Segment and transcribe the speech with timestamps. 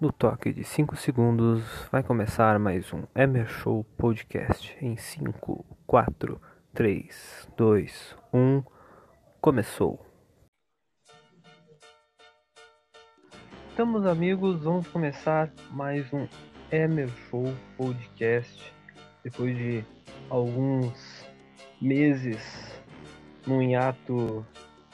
[0.00, 1.60] No toque de 5 segundos
[1.90, 4.76] vai começar mais um Emer Show Podcast.
[4.80, 6.40] Em 5, 4,
[6.72, 8.62] 3, 2, 1.
[9.40, 10.06] Começou.
[13.70, 16.28] Estamos amigos, vamos começar mais um
[16.70, 18.72] Emer Show Podcast.
[19.24, 19.84] Depois de
[20.30, 21.26] alguns
[21.82, 22.80] meses
[23.44, 24.46] no hiato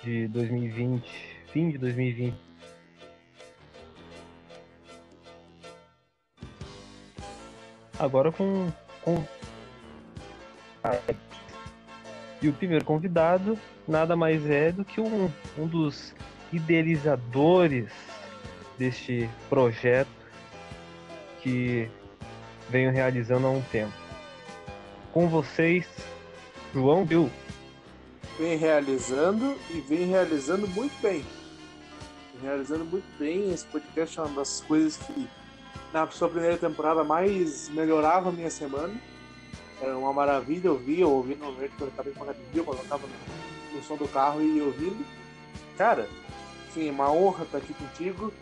[0.02, 1.06] de 2020,
[1.52, 2.53] fim de 2020
[7.98, 8.70] agora com,
[9.02, 9.24] com...
[12.40, 16.14] E o primeiro convidado nada mais é do que um, um dos
[16.52, 17.90] idealizadores
[18.78, 20.08] deste projeto
[21.40, 21.88] que
[22.68, 23.92] venho realizando há um tempo.
[25.12, 25.86] Com vocês,
[26.72, 27.30] João Bill.
[28.38, 31.24] Vem realizando e vem realizando muito bem.
[32.34, 33.52] Vem realizando muito bem.
[33.52, 35.28] Esse podcast é uma das coisas que
[35.94, 38.92] na sua primeira temporada mais melhorava a minha semana.
[39.80, 43.06] Era uma maravilha ouvir, eu ouvi no momento quando eu estava em academia, eu estava
[43.06, 45.06] no, no, som do carro e ouvindo.
[45.78, 46.08] Cara,
[46.72, 48.32] sim, uma honra estar aqui contigo.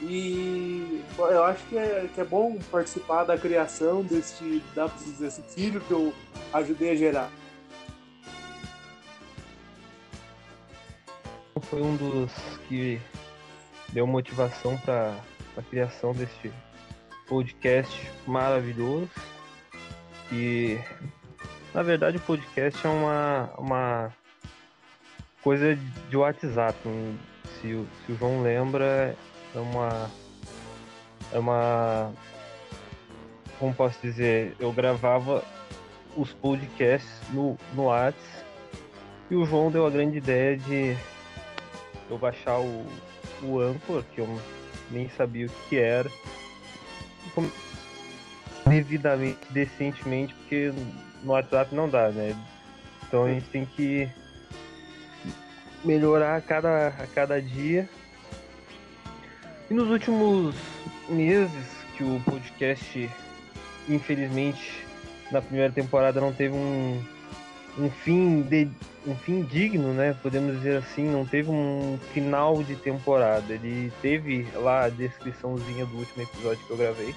[0.00, 4.62] E eu acho que é, que é bom participar da criação desse,
[5.18, 6.12] desse filho que eu
[6.52, 7.30] ajudei a gerar.
[11.62, 12.32] Foi um dos
[12.68, 13.00] que
[13.92, 15.16] deu motivação para
[15.56, 16.52] a criação deste
[17.28, 19.10] podcast maravilhoso.
[20.32, 20.78] E
[21.74, 24.12] na verdade o podcast é uma, uma
[25.42, 25.76] coisa
[26.08, 26.78] de WhatsApp.
[27.60, 29.14] Se, o, se o João lembra,
[29.54, 30.10] é uma.
[31.32, 32.12] É uma.
[33.58, 34.56] Como posso dizer?
[34.58, 35.44] Eu gravava
[36.16, 38.18] os podcasts no, no WhatsApp
[39.30, 40.96] e o João deu a grande ideia de
[42.08, 42.86] eu baixar o,
[43.42, 44.40] o Anchor, que eu
[44.90, 46.10] nem sabia o que era
[48.66, 50.72] devidamente, decentemente, porque
[51.22, 52.36] no WhatsApp não dá, né?
[53.06, 54.08] Então a gente tem que
[55.84, 57.88] melhorar a cada, a cada dia.
[59.70, 60.54] E nos últimos
[61.08, 61.66] meses
[61.96, 63.10] que o podcast,
[63.88, 64.84] infelizmente,
[65.30, 67.02] na primeira temporada não teve um,
[67.78, 68.68] um fim de,
[69.08, 70.14] um fim digno, né?
[70.22, 73.52] Podemos dizer assim, não teve um final de temporada.
[73.52, 77.14] Ele teve lá a descriçãozinha do último episódio que eu gravei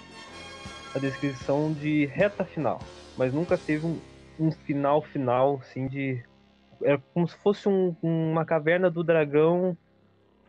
[0.93, 2.79] a descrição de reta final,
[3.17, 3.99] mas nunca teve um,
[4.39, 6.23] um final final, assim, de.
[6.83, 9.77] Era como se fosse um, uma caverna do dragão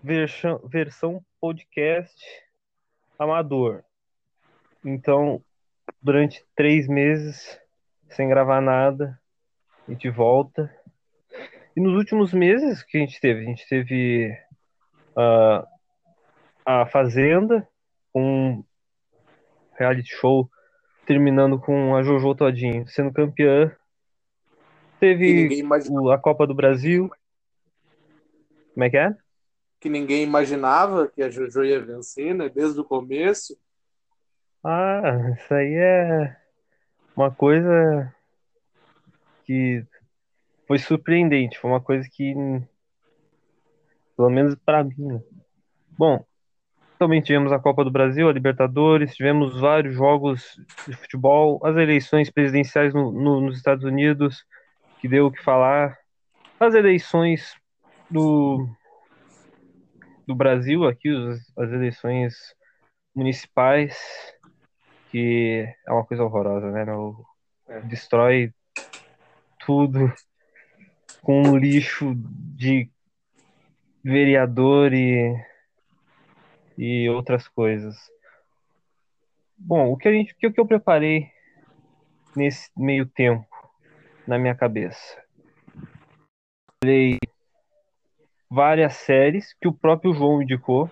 [0.02, 2.24] versão, versão podcast
[3.18, 3.84] amador.
[4.84, 5.44] Então,
[6.00, 7.60] durante três meses,
[8.08, 9.20] sem gravar nada,
[9.86, 10.74] a gente volta.
[11.74, 14.38] E nos últimos meses que a gente teve, a gente teve
[15.16, 15.66] uh,
[16.66, 17.66] a Fazenda,
[18.12, 18.62] com
[19.78, 20.50] reality show,
[21.06, 23.74] terminando com a Jojo Todinho sendo campeã.
[25.00, 25.62] Teve
[26.12, 27.10] a Copa do Brasil.
[28.74, 29.16] Como é que é?
[29.80, 32.48] Que ninguém imaginava que a Jojo ia vencer, né?
[32.48, 33.58] Desde o começo.
[34.62, 36.36] Ah, isso aí é
[37.16, 38.14] uma coisa
[39.44, 39.84] que
[40.72, 41.58] foi surpreendente.
[41.58, 42.34] Foi uma coisa que,
[44.16, 44.94] pelo menos para mim.
[44.96, 45.20] Né?
[45.98, 46.24] Bom,
[46.98, 52.30] também tivemos a Copa do Brasil, a Libertadores, tivemos vários jogos de futebol, as eleições
[52.30, 54.46] presidenciais no, no, nos Estados Unidos,
[54.98, 55.98] que deu o que falar,
[56.58, 57.54] as eleições
[58.10, 58.66] do,
[60.26, 61.10] do Brasil, aqui,
[61.58, 62.34] as eleições
[63.14, 63.98] municipais,
[65.10, 66.86] que é uma coisa horrorosa, né?
[67.68, 67.80] É.
[67.82, 68.54] Destrói
[69.66, 70.10] tudo
[71.22, 72.14] com lixo
[72.54, 72.90] de
[74.04, 75.34] vereador e
[76.76, 77.96] e outras coisas.
[79.56, 81.30] Bom, o que a gente, o que eu preparei
[82.34, 83.46] nesse meio tempo
[84.26, 85.22] na minha cabeça?
[86.82, 87.18] Falei
[88.50, 90.90] várias séries que o próprio João indicou.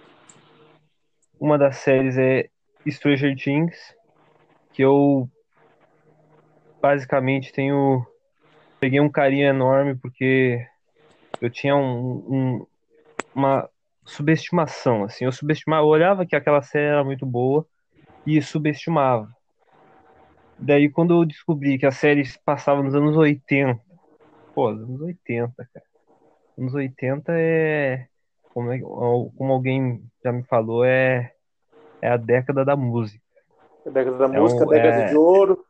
[1.40, 2.48] Uma das séries é
[2.88, 3.96] Stranger Things,
[4.72, 5.28] que eu
[6.80, 8.06] basicamente tenho
[8.80, 10.66] peguei um carinho enorme porque
[11.40, 12.66] eu tinha um, um,
[13.34, 13.68] uma
[14.04, 15.24] subestimação, assim.
[15.24, 17.66] Eu subestimava, eu olhava que aquela série era muito boa
[18.26, 19.28] e subestimava.
[20.58, 23.80] Daí quando eu descobri que a série passava nos anos 80,
[24.54, 25.86] pô, anos 80, cara.
[26.58, 28.06] Anos 80 é
[28.52, 31.32] como, é, como alguém já me falou, é,
[32.02, 33.22] é a década da música.
[33.86, 35.06] A década da é música, um, década é...
[35.06, 35.64] de ouro.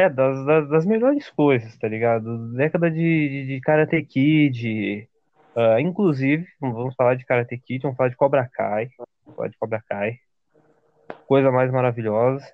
[0.00, 2.54] É, das, das, das, melhores coisas, tá ligado?
[2.54, 5.08] Década de, de, de Karate Kid,
[5.54, 8.88] Uh, inclusive, vamos falar de Karate Kid, vamos falar de Cobra Kai.
[8.96, 10.18] Vamos falar de Cobra Kai.
[11.26, 12.46] Coisa mais maravilhosa.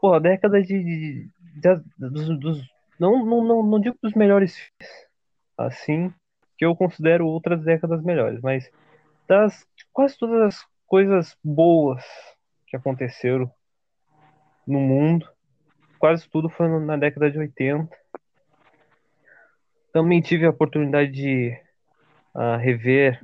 [0.00, 0.82] Pô, a década de.
[0.82, 1.30] de,
[1.60, 5.06] de dos, dos, não, não, não, não digo dos melhores filmes,
[5.56, 6.14] assim,
[6.56, 8.70] que eu considero outras décadas melhores, mas
[9.28, 12.04] das quase todas as coisas boas
[12.66, 13.50] que aconteceram
[14.66, 15.28] no mundo,
[15.98, 17.88] quase tudo foi na década de 80.
[19.92, 21.58] Também tive a oportunidade de
[22.34, 23.20] uh, rever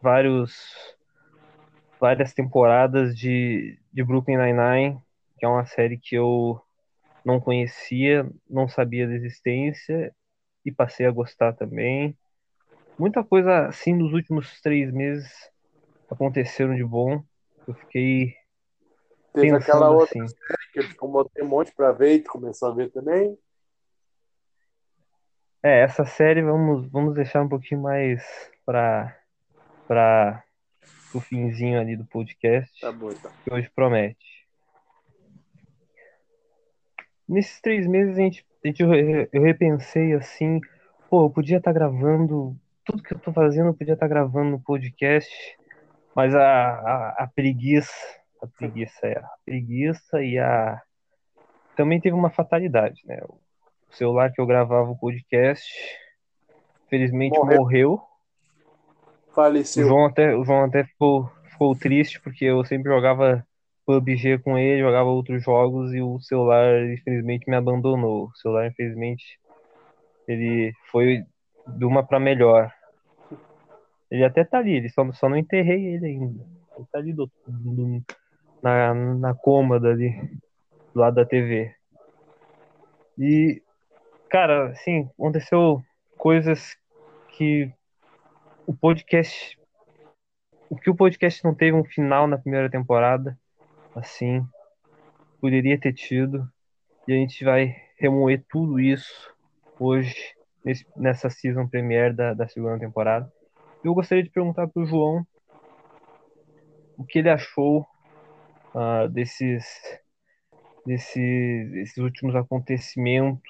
[0.00, 0.96] vários
[2.00, 5.00] várias temporadas de, de Brooklyn Nine-Nine,
[5.38, 6.60] que é uma série que eu
[7.24, 10.12] não conhecia, não sabia da existência
[10.64, 12.16] e passei a gostar também.
[12.98, 15.32] Muita coisa assim nos últimos três meses
[16.10, 17.22] aconteceram de bom.
[17.66, 18.34] Eu fiquei.
[19.32, 20.34] Teve aquela outra assim.
[20.72, 20.96] Que eu te
[21.42, 23.38] um monte pra ver e tu começou a ver também.
[25.62, 29.16] É, essa série vamos, vamos deixar um pouquinho mais para
[29.86, 30.42] para
[31.14, 32.80] o finzinho ali do podcast.
[32.80, 33.30] Tá bom, tá.
[33.44, 34.46] Que hoje promete.
[37.28, 38.82] Nesses três meses a gente, a gente
[39.32, 40.60] eu repensei assim,
[41.08, 44.12] pô, eu podia estar tá gravando tudo que eu tô fazendo, eu podia estar tá
[44.12, 45.30] gravando no podcast,
[46.14, 47.92] mas a, a, a preguiça,
[48.42, 50.82] a preguiça é a preguiça e a
[51.76, 53.18] também teve uma fatalidade, né?
[53.28, 53.38] O
[53.94, 55.64] celular que eu gravava o podcast,
[56.88, 57.58] felizmente morreu.
[57.58, 58.02] morreu.
[59.34, 59.86] Faleceu.
[59.86, 63.46] O João até, o João até ficou, ficou triste porque eu sempre jogava
[63.86, 68.26] PUBG com ele, jogava outros jogos e o celular infelizmente me abandonou.
[68.26, 69.38] O celular infelizmente
[70.28, 71.24] ele foi
[71.66, 72.72] de uma para melhor.
[74.10, 76.44] Ele até tá ali, ele só, só não enterrei ele ainda.
[76.76, 78.02] Ele tá ali do, do,
[78.62, 80.12] na, na cômoda ali,
[80.94, 81.74] do lado da TV.
[83.18, 83.62] E
[84.30, 85.82] cara, assim, aconteceu
[86.16, 86.74] coisas
[87.36, 87.70] que
[88.66, 89.58] o podcast.
[90.70, 93.38] O que o podcast não teve um final na primeira temporada,
[93.94, 94.42] assim,
[95.38, 96.48] poderia ter tido.
[97.06, 99.34] E a gente vai remoer tudo isso
[99.78, 100.16] hoje,
[100.64, 103.30] nesse, nessa season premiere da, da segunda temporada.
[103.84, 105.26] Eu gostaria de perguntar para o João
[106.96, 107.86] o que ele achou
[108.74, 109.64] uh, desses,
[110.84, 113.40] desses, desses últimos acontecimentos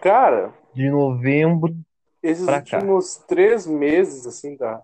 [0.00, 1.74] Cara, de novembro.
[2.22, 3.24] Esses últimos cá.
[3.26, 4.82] três meses, assim, da,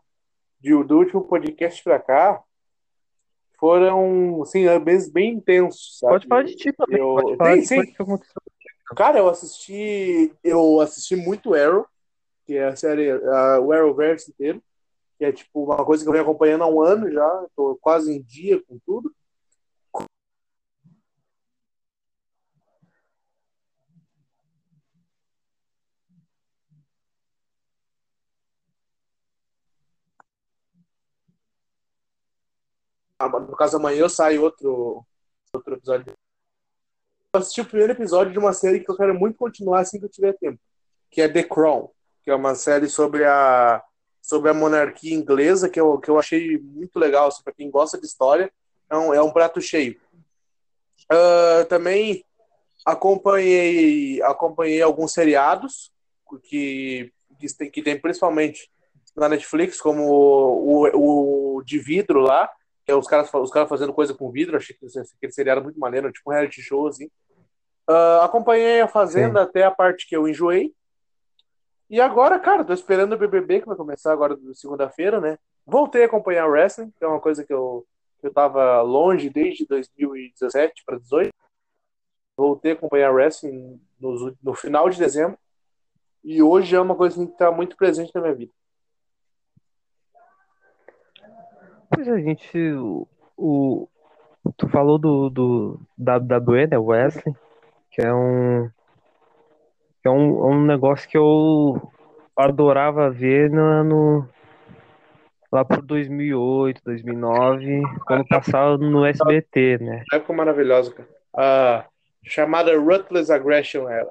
[0.59, 2.43] de, do último podcast pra cá,
[3.59, 6.15] foram, assim, meses bem intensos, sabe?
[6.15, 6.99] Pode falar de ti também.
[6.99, 7.15] Eu...
[7.17, 7.93] Pode falar sim, sim.
[7.93, 8.43] Que aconteceu.
[8.97, 11.87] Cara, eu assisti, eu assisti muito Arrow,
[12.47, 14.63] que é a série, uh, o Arrowverse inteiro,
[15.19, 18.11] que é, tipo, uma coisa que eu venho acompanhando há um ano já, tô quase
[18.11, 19.15] em dia com tudo.
[33.29, 35.05] No caso amanhã sai outro,
[35.53, 36.13] outro episódio.
[37.33, 40.05] Eu assisti o primeiro episódio de uma série que eu quero muito continuar assim que
[40.05, 40.59] eu tiver tempo,
[41.11, 41.91] que é The Crown,
[42.23, 43.83] que é uma série sobre a
[44.23, 47.99] sobre a monarquia inglesa que eu, que eu achei muito legal, assim, para quem gosta
[47.99, 48.53] de história,
[48.89, 49.99] é um, é um prato cheio.
[51.11, 52.25] Uh, também
[52.85, 55.91] acompanhei acompanhei alguns seriados
[56.45, 58.71] que que tem, que tem principalmente
[59.17, 62.51] na Netflix, como o, o, o de vidro lá,
[62.95, 66.31] os caras, os caras fazendo coisa com vidro, achei que aquele seriado muito maneiro, tipo
[66.31, 67.07] um reality show, assim.
[67.89, 69.47] Uh, acompanhei a Fazenda Sim.
[69.47, 70.73] até a parte que eu enjoei.
[71.89, 75.39] E agora, cara, tô esperando o BBB, que vai começar agora segunda-feira, né?
[75.67, 77.85] Voltei a acompanhar o wrestling, que é uma coisa que eu,
[78.21, 81.35] que eu tava longe desde 2017 para 2018.
[82.37, 85.37] Voltei a acompanhar wrestling no, no final de dezembro.
[86.23, 88.53] E hoje é uma coisa que está muito presente na minha vida.
[91.93, 92.57] Pois é, a gente.
[92.75, 93.89] O, o,
[94.57, 96.79] tu falou do, do WWE, né?
[96.79, 97.35] Wesley,
[97.91, 98.71] que é um.
[100.01, 101.91] Que é um, um negócio que eu
[102.37, 104.29] adorava ver no, no
[105.53, 110.05] lá por 2008, 2009, quando passava no SBT, né?
[110.13, 111.09] Época maravilhosa, cara.
[111.37, 111.85] A
[112.23, 114.09] chamada Ruthless Aggression era.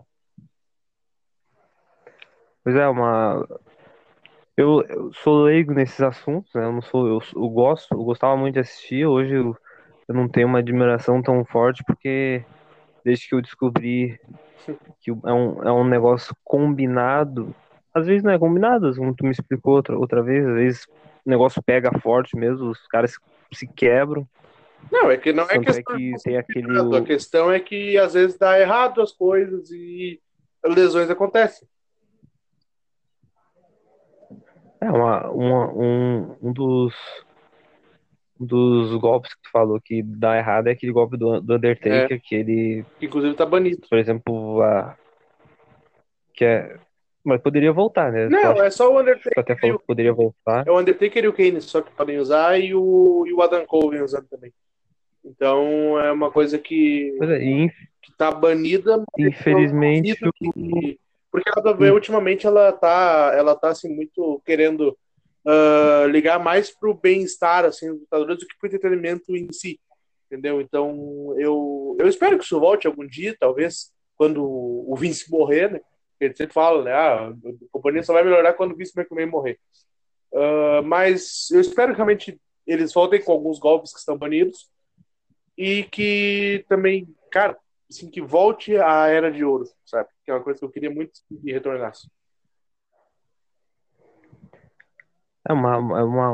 [2.61, 3.47] Pois é, uma
[4.61, 6.65] eu, eu, sou leigo nesses assuntos, né?
[6.65, 9.05] Eu não sou, eu, eu, gosto, eu gostava muito de assistir.
[9.05, 9.55] Hoje eu,
[10.05, 12.43] eu não tenho uma admiração tão forte porque
[13.03, 14.19] desde que eu descobri
[15.01, 17.55] que é um, é um negócio combinado,
[17.93, 20.87] às vezes não é combinado, como tu me explicou outra, outra vez, às vezes
[21.25, 23.15] o negócio pega forte mesmo, os caras
[23.53, 24.27] se quebram.
[24.91, 26.97] Não, é que não é Tanto é questão é que tem aquele...
[26.97, 30.19] A questão é que às vezes dá errado as coisas e
[30.65, 31.65] lesões acontecem.
[34.81, 36.93] É, uma, uma- um, um dos,
[38.39, 42.21] um dos golpes que tu falou que dá errado é aquele golpe do, do Undertaker,
[42.21, 43.85] que ele, inclusive tá banido.
[43.89, 44.95] por exemplo, a,
[46.33, 46.77] que é.
[47.21, 48.29] Mas poderia voltar, né?
[48.29, 49.33] Não, é só o Undertaker.
[49.37, 50.65] até falou o- que poderia voltar.
[50.65, 53.65] É o Undertaker e o Kane só que podem usar e o, e o Adam
[53.65, 54.53] Cole vem usando também.
[55.25, 60.53] Então é uma coisa que, Pois é, inf- que tá banida, mas eu infelizmente duvido
[60.53, 60.99] que-
[61.31, 64.97] porque a WWE ultimamente ela tá, ela tá assim muito querendo
[65.45, 69.79] ah, ligar mais pro bem-estar assim dos lutadores do que pro entretenimento em si,
[70.27, 70.61] entendeu?
[70.61, 75.81] Então eu, eu espero que isso volte algum dia, talvez quando o Vince morrer, né?
[76.19, 76.91] Ele sempre fala, né?
[76.91, 77.33] Ah, a
[77.71, 79.57] companhia só vai melhorar quando o Vince McMahon morrer.
[80.33, 84.69] Ah, mas eu espero que realmente eles voltem com alguns golpes que estão banidos
[85.57, 87.57] e que também, cara,
[87.89, 90.09] assim, que volte a Era de Ouro, sabe?
[90.23, 92.09] Que é uma coisa que eu queria muito que retornasse.
[95.47, 96.33] É uma, é uma,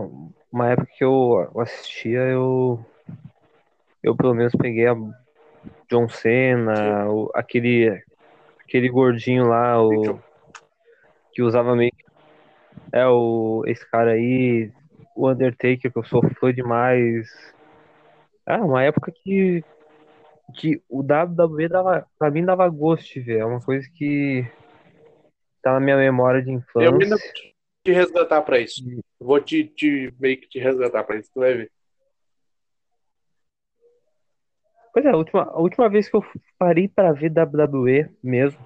[0.51, 2.83] uma época que eu assistia, eu,
[4.03, 4.95] eu pelo menos peguei a
[5.89, 8.03] John Cena, o- aquele,
[8.59, 10.19] aquele gordinho lá, o,
[11.31, 11.93] que usava meio.
[12.91, 14.71] É o, esse cara aí,
[15.15, 17.27] o Undertaker, que eu sou fã demais.
[18.45, 19.63] É uma época que,
[20.53, 23.39] que o WWE dava, pra mim dava gosto de ver.
[23.39, 24.45] É uma coisa que
[25.61, 26.55] tá na minha memória de Eu
[26.93, 27.09] ainda infância.
[27.09, 27.17] vou
[27.83, 28.81] te- resgatar pra isso.
[29.19, 31.71] Eu Vou te, te meio que te resgatar pra isso, tu vai ver.
[34.93, 36.23] Pois é, a última, a última vez que eu
[36.57, 38.59] parei pra ver WWE mesmo.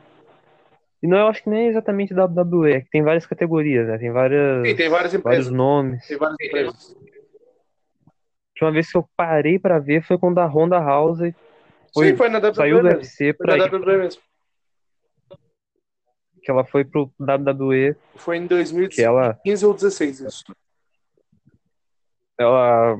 [1.01, 3.97] E não, eu acho que nem é exatamente WWE, é que tem várias categorias, né?
[3.97, 5.17] Tem várias, Sim, tem várias vários
[5.47, 5.51] empresas.
[5.51, 6.05] nomes.
[6.07, 6.95] Tem várias empresas.
[6.95, 11.19] A última vez que eu parei pra ver foi quando a Ronda House
[11.93, 12.99] Foi- Sim, foi na WWE saiu do mesmo.
[12.99, 14.21] UFC Foi pra na ir, WWE mesmo.
[16.41, 20.43] que ela foi pro WWE, Foi em que 2015 ela, ou 16 isso.
[22.37, 22.97] ela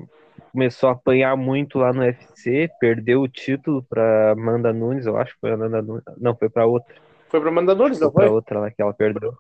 [0.52, 5.34] começou a apanhar muito lá no UFC, perdeu o título pra Amanda Nunes, eu acho
[5.36, 6.04] que foi a Amanda Nunes.
[6.18, 6.96] Não, foi pra outra.
[7.30, 8.36] Foi pra Mandadores, não Foi pra foi?
[8.36, 9.38] outra lá que ela perdeu.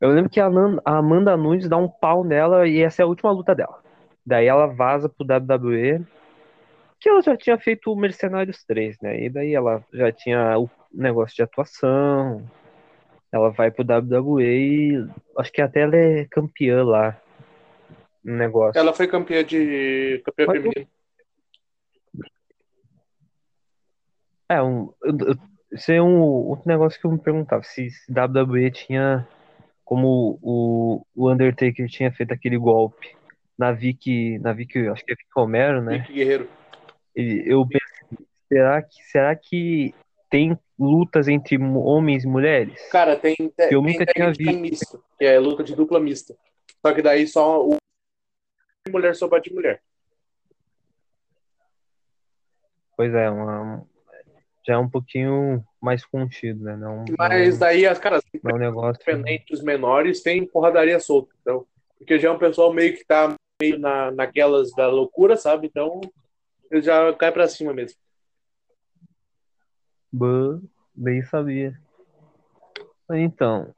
[0.00, 0.46] Eu lembro que a
[0.84, 3.82] Amanda Nunes dá um pau nela e essa é a última luta dela.
[4.24, 6.06] Daí ela vaza pro WWE,
[7.00, 9.24] que ela já tinha feito o Mercenários 3, né?
[9.24, 12.44] E daí ela já tinha o negócio de atuação.
[13.30, 17.20] Ela vai pro WWE e acho que até ela é campeã lá
[18.24, 18.78] no negócio.
[18.78, 20.88] Ela foi campeã de campeã Mas- feminina.
[24.50, 24.90] É, um,
[25.70, 29.28] isso é um outro negócio que eu me perguntava, se, se WWE tinha,
[29.84, 33.14] como o, o Undertaker tinha feito aquele golpe
[33.58, 35.98] na Vicky, na Vicky, acho que é Vicky Romero, né?
[35.98, 36.48] Vicky Guerreiro.
[37.14, 39.94] Eu pensei, será que, será que
[40.30, 42.80] tem lutas entre homens e mulheres?
[42.90, 45.98] Cara, tem, tem, Eu tem nunca tag tinha team misto, que é luta de dupla
[45.98, 46.36] mista.
[46.84, 47.76] Só que daí só o
[48.90, 49.82] mulher só bate mulher.
[52.96, 53.86] Pois é, uma,
[54.66, 56.76] já é um pouquinho mais contido, né?
[56.76, 59.00] Não, Mas não, daí as caras não é um negócio.
[59.02, 61.34] independentes menores tem porradaria solta.
[61.40, 65.66] Então, porque já é um pessoal meio que tá meio na, naquelas da loucura, sabe?
[65.66, 66.00] Então,
[66.70, 67.98] ele já cai pra cima mesmo.
[70.12, 70.60] Bah,
[70.96, 71.78] nem sabia.
[73.10, 73.74] Então,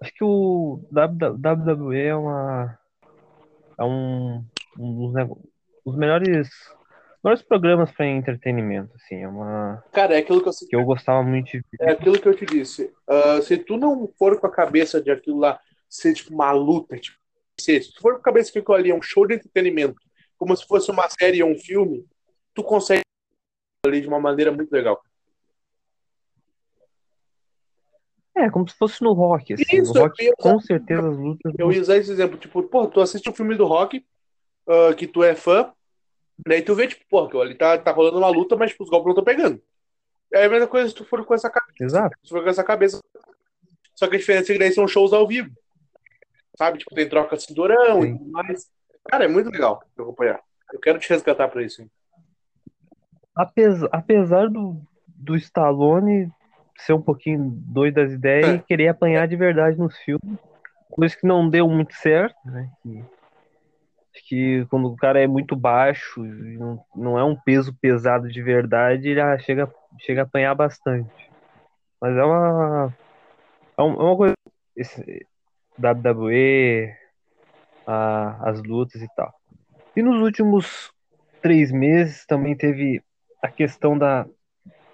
[0.00, 2.78] acho que o WWE é uma
[3.78, 4.44] é um,
[4.78, 5.38] um dos
[5.84, 6.48] os melhores
[7.22, 11.22] melhores programas para entretenimento, assim, é uma Cara, é aquilo que eu, que eu gostava
[11.22, 11.64] muito de ver.
[11.80, 12.92] é aquilo que eu te disse.
[13.08, 16.96] Ah, se tu não for com a cabeça de aquilo lá ser tipo uma luta,
[16.96, 17.16] tipo,
[17.58, 20.00] se tu for com a cabeça que aquilo ali é um show de entretenimento,
[20.40, 22.02] como se fosse uma série ou um filme,
[22.54, 23.02] tu consegue
[23.84, 24.98] ali de uma maneira muito legal.
[28.34, 29.64] É, como se fosse no rock, assim.
[29.70, 32.86] Isso, no rock, usar- com certeza as lutas Eu ia usar esse exemplo, tipo, pô,
[32.86, 34.02] tu assiste um filme do rock,
[34.66, 35.70] ah, que tu é fã,
[36.46, 39.04] daí tu vê, tipo, pô, ali tá, tá rolando uma luta, mas tipo, os golpes
[39.04, 39.60] não estão pegando.
[40.32, 41.84] É a mesma coisa se tu for com essa cabeça.
[41.84, 42.16] Exato.
[42.22, 42.98] Se tu for com essa cabeça.
[43.94, 45.50] Só que a diferença é que daí são shows ao vivo.
[46.56, 46.78] Sabe?
[46.78, 48.14] Tipo, tem troca de cinturão Sim.
[48.14, 48.70] e tudo mais.
[49.08, 50.40] Cara, é muito legal acompanhar.
[50.72, 51.84] Eu quero te resgatar pra isso.
[53.34, 56.30] Apesar, apesar do, do Stallone
[56.78, 58.54] ser um pouquinho doido das ideias É.
[58.54, 60.38] e querer apanhar de verdade nos filmes,
[60.90, 62.70] coisa que não deu muito certo, né?
[62.82, 63.04] Que,
[64.14, 68.28] acho que quando o cara é muito baixo e não, não é um peso pesado
[68.28, 71.30] de verdade, ele ah, chega, chega a apanhar bastante.
[72.00, 72.94] Mas é uma,
[73.78, 74.34] é é uma coisa.
[74.76, 75.26] Esse,
[75.78, 76.94] WWE,
[77.90, 79.32] a- as lutas e tal.
[79.96, 80.92] E nos últimos
[81.42, 83.02] três meses também teve
[83.42, 84.26] a questão da,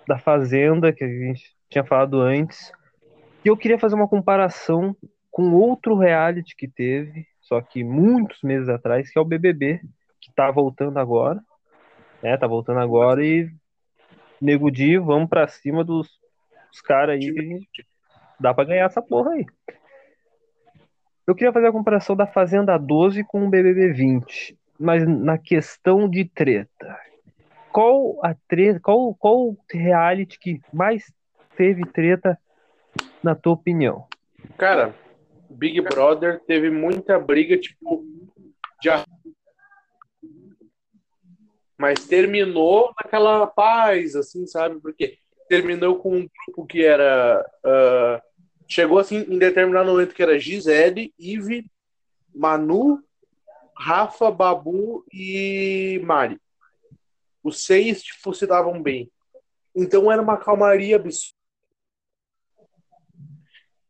[0.07, 2.73] da Fazenda, que a gente tinha falado antes.
[3.45, 4.97] E eu queria fazer uma comparação
[5.31, 9.81] com outro reality que teve, só que muitos meses atrás, que é o BBB,
[10.21, 11.41] que tá voltando agora.
[12.23, 13.51] É, tá voltando agora e
[14.41, 16.09] Nego Di, vamos pra cima dos,
[16.71, 17.61] dos caras aí
[18.41, 19.45] dá pra ganhar essa porra aí.
[21.27, 26.09] Eu queria fazer a comparação da Fazenda 12 com o BBB 20, mas na questão
[26.09, 26.97] de treta.
[27.73, 31.13] Qual a treta, qual, qual reality que mais
[31.57, 32.39] teve treta
[33.23, 34.07] na tua opinião?
[34.57, 34.95] Cara,
[35.51, 38.05] Big Brother teve muita briga, tipo,
[38.81, 38.91] de
[41.79, 44.81] mas terminou naquela paz, assim, sabe?
[44.81, 45.19] Porque
[45.49, 47.45] terminou com um grupo que era.
[47.65, 48.36] Uh,
[48.67, 51.71] chegou assim em determinado momento que era Gisele, Ive,
[52.35, 53.03] Manu,
[53.77, 56.41] Rafa, Babu e Mari.
[57.43, 59.11] Os seis, tipo, se davam bem.
[59.75, 61.37] Então era uma calmaria absurda.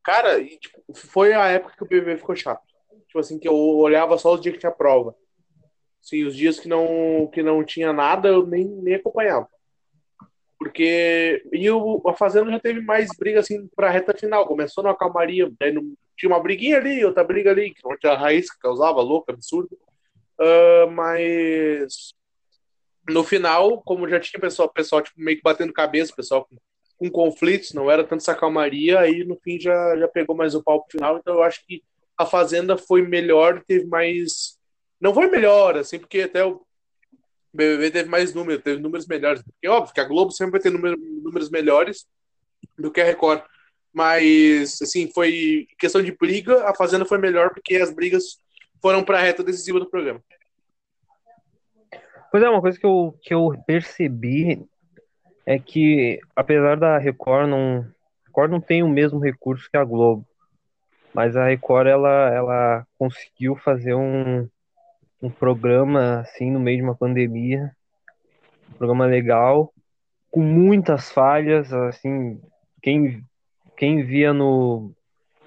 [0.03, 2.63] Cara, tipo, foi a época que o BBB ficou chato.
[3.07, 5.17] Tipo assim, que eu olhava só os dias que tinha prova.
[6.01, 9.49] Sim, os dias que não, que não tinha nada, eu nem, nem acompanhava.
[10.69, 11.43] Porque.
[11.53, 14.47] E o, a Fazenda já teve mais briga assim pra reta final.
[14.47, 15.51] Começou numa calmaria.
[15.61, 19.33] Aí não, tinha uma briguinha ali, outra briga ali, que a raiz que causava, louca,
[19.33, 19.79] absurdo.
[20.39, 22.15] Uh, mas.
[23.09, 26.57] No final, como já tinha pessoal, pessoal tipo, meio que batendo cabeça, pessoal com,
[26.99, 30.63] com conflitos, não era tanto essa calmaria, aí no fim já, já pegou mais o
[30.63, 31.17] palco final.
[31.17, 31.85] Então eu acho que
[32.19, 34.57] a Fazenda foi melhor, teve mais
[35.01, 36.41] não foi melhor, assim, porque até
[37.53, 39.43] o BBB teve mais números, teve números melhores.
[39.43, 42.07] Porque, óbvio, que a Globo sempre vai ter número, números melhores
[42.79, 43.43] do que a Record.
[43.93, 48.39] Mas, assim, foi questão de briga, a Fazenda foi melhor porque as brigas
[48.83, 50.21] foram para a reta decisiva do programa.
[52.31, 54.67] Pois é, uma coisa que eu, que eu percebi
[55.47, 57.87] é que, apesar da Record não,
[58.27, 60.27] Record não tem o mesmo recurso que a Globo,
[61.15, 64.47] mas a Record ela, ela conseguiu fazer um,
[65.23, 67.73] um programa assim no meio de uma pandemia,
[68.71, 69.73] um programa legal,
[70.31, 72.41] com muitas falhas, assim,
[72.83, 73.25] quem
[73.77, 74.93] quem via no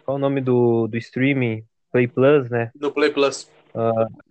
[0.04, 2.72] qual é o nome do, do streaming Play Plus, né?
[2.76, 3.52] No Play Plus.
[3.74, 4.30] Uh,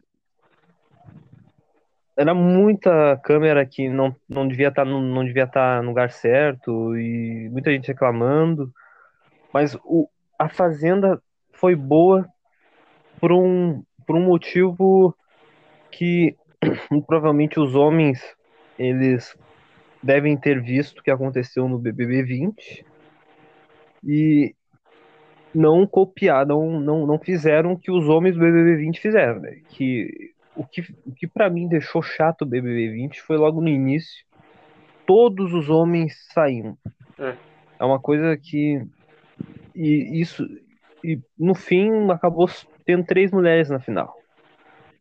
[2.17, 5.91] era muita câmera que não, não devia estar tá no, não devia estar tá no
[5.91, 8.73] lugar certo e muita gente reclamando,
[9.53, 12.27] mas o, a fazenda foi boa
[13.21, 15.15] por um por um motivo
[15.91, 16.37] que
[17.07, 18.21] provavelmente os homens
[18.79, 19.37] eles
[20.03, 22.87] devem ter visto o que aconteceu no BBB 20
[24.05, 24.55] e
[25.55, 29.61] não copiaram, não, não fizeram o que os homens do BBB 20 fizeram, né?
[29.71, 33.69] Que o que, o que para mim deixou chato o BBB 20 foi logo no
[33.69, 34.25] início,
[35.07, 36.77] todos os homens saíram.
[37.19, 37.35] É,
[37.79, 38.85] é uma coisa que
[39.75, 40.45] e isso
[41.03, 42.49] e no fim acabou
[42.85, 44.18] tendo três mulheres na final.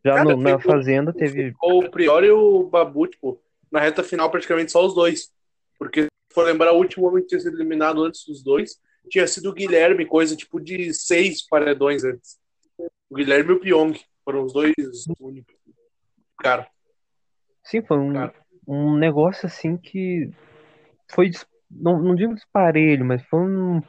[0.04, 1.54] Já Cara, no, na Fazenda teve.
[1.62, 5.30] O Prior e o Babu, tipo, na reta final, praticamente só os dois.
[5.78, 9.26] Porque, se for lembrar, o último homem que tinha sido eliminado antes dos dois tinha
[9.26, 12.38] sido o Guilherme, coisa tipo de seis paredões antes.
[13.10, 14.74] O Guilherme e o Pyong foram os dois
[15.18, 15.54] únicos.
[16.38, 16.68] Cara.
[17.64, 18.34] Sim, foi um, Cara.
[18.66, 20.30] um negócio assim que
[21.10, 21.30] foi.
[21.70, 23.82] Não, não digo disparelho, mas foi um.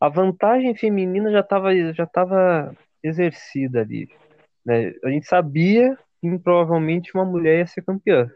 [0.00, 4.08] A vantagem feminina já estava já tava exercida ali.
[4.64, 4.92] Né?
[5.04, 8.30] A gente sabia que provavelmente uma mulher ia ser campeã.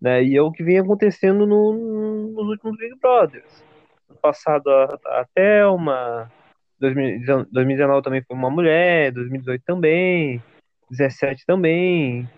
[0.00, 0.24] Né?
[0.24, 3.64] E é o que vem acontecendo no, nos últimos Big Brothers.
[4.08, 6.30] No passado, a, a Thelma,
[6.80, 10.42] 2019 também foi uma mulher, 2018 também,
[10.90, 12.28] 17 também.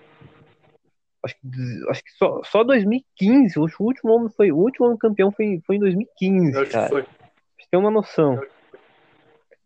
[1.25, 1.49] Acho que,
[1.89, 5.77] acho que só, só 2015, o último homem foi, o último homem campeão foi, foi
[5.77, 6.85] em 2015, acho cara.
[6.87, 7.03] Que foi.
[7.03, 8.43] Pra ter uma noção.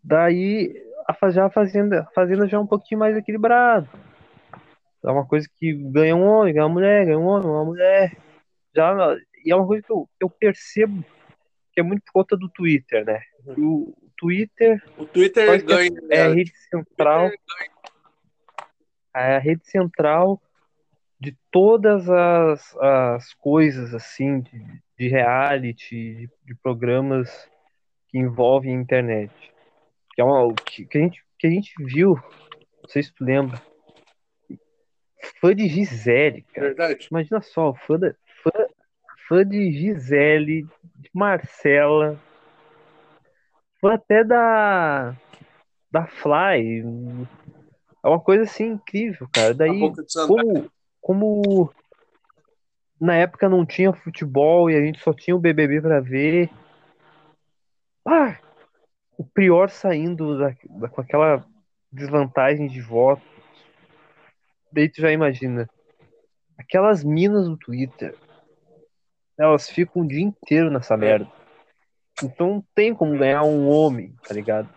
[0.04, 3.88] Daí a, já a fazenda, a fazenda já é um pouquinho mais equilibrado.
[5.04, 8.16] É uma coisa que ganha um homem, ganha uma mulher, ganha um homem, uma mulher.
[8.74, 11.04] Já, e é uma coisa que eu, eu percebo
[11.72, 13.20] que é muito por conta do Twitter, né?
[13.56, 14.82] O, o Twitter.
[14.98, 15.90] O Twitter ganha.
[16.10, 17.30] É, a rede central.
[19.14, 20.42] É a rede central
[21.20, 27.48] de todas as, as coisas assim de, de reality, de, de programas
[28.08, 29.32] que envolvem a internet
[30.16, 32.18] que é uma que, que, a gente que a gente viu,
[32.82, 33.60] não sei se tu lembra,
[35.38, 36.68] fã de Gisele, cara.
[36.68, 37.06] Verdade.
[37.10, 38.50] Imagina só, fã, da, fã,
[39.28, 42.18] fã de Gisele, de Marcela,
[43.78, 45.14] fã até da
[45.92, 46.82] da Fly.
[48.02, 49.52] É uma coisa assim incrível, cara.
[49.52, 49.92] Daí
[50.26, 50.70] como
[51.02, 51.70] como
[52.98, 56.48] na época não tinha futebol e a gente só tinha o BBB para ver.
[58.08, 58.38] Ah,
[59.16, 61.44] o Prior saindo da, da, com aquela
[61.92, 63.26] desvantagem de votos.
[64.72, 65.68] Daí tu já imagina.
[66.58, 68.14] Aquelas minas do Twitter,
[69.38, 71.30] elas ficam o dia inteiro nessa merda.
[72.22, 74.68] Então não tem como ganhar um homem, tá ligado?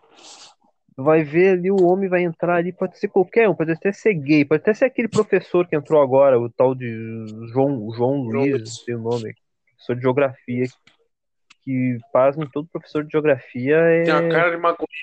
[1.02, 4.13] vai ver ali, o homem vai entrar ali, pode ser qualquer um, pode até ser
[4.13, 8.60] gay, pode até ser aquele professor que entrou agora, o tal de João, João Luiz,
[8.60, 9.34] não sei o nome,
[9.65, 10.73] professor de geografia, que
[12.12, 14.03] pasme, todo professor de geografia é,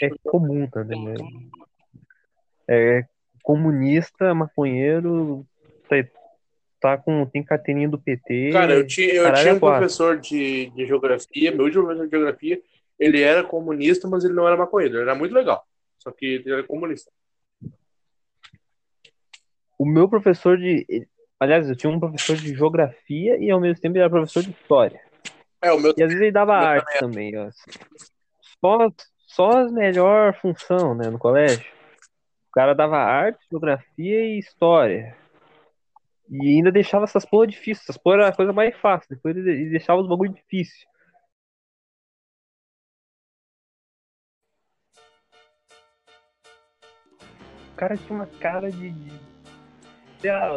[0.03, 1.25] é comum, tá entendendo?
[2.69, 3.05] É
[3.43, 5.47] comunista, maconheiro,
[5.89, 5.97] tá,
[6.81, 8.51] tá com, tem carteirinha do PT.
[8.53, 12.61] Cara, eu tinha, eu tinha um professor de, de geografia, meu professor de geografia,
[12.99, 15.65] ele era comunista, mas ele não era maconheiro, ele era muito legal.
[15.99, 17.11] Só que ele era comunista.
[19.79, 21.07] O meu professor de.
[21.39, 24.51] Aliás, eu tinha um professor de geografia e ao mesmo tempo ele era professor de
[24.51, 25.01] história.
[25.67, 27.51] É, o meu E às vezes ele dava arte também, também ó.
[28.61, 28.89] Só,
[29.27, 31.67] só as melhor função, né, no colégio.
[32.49, 35.17] O cara dava arte, geografia e história.
[36.31, 37.83] E ainda deixava essas porra difíceis.
[37.83, 39.09] Essas porra era a coisa mais fácil.
[39.11, 40.87] Depois ele deixava os bagulho difícil.
[47.77, 48.93] cara tinha uma cara de.
[50.19, 50.49] sei lá,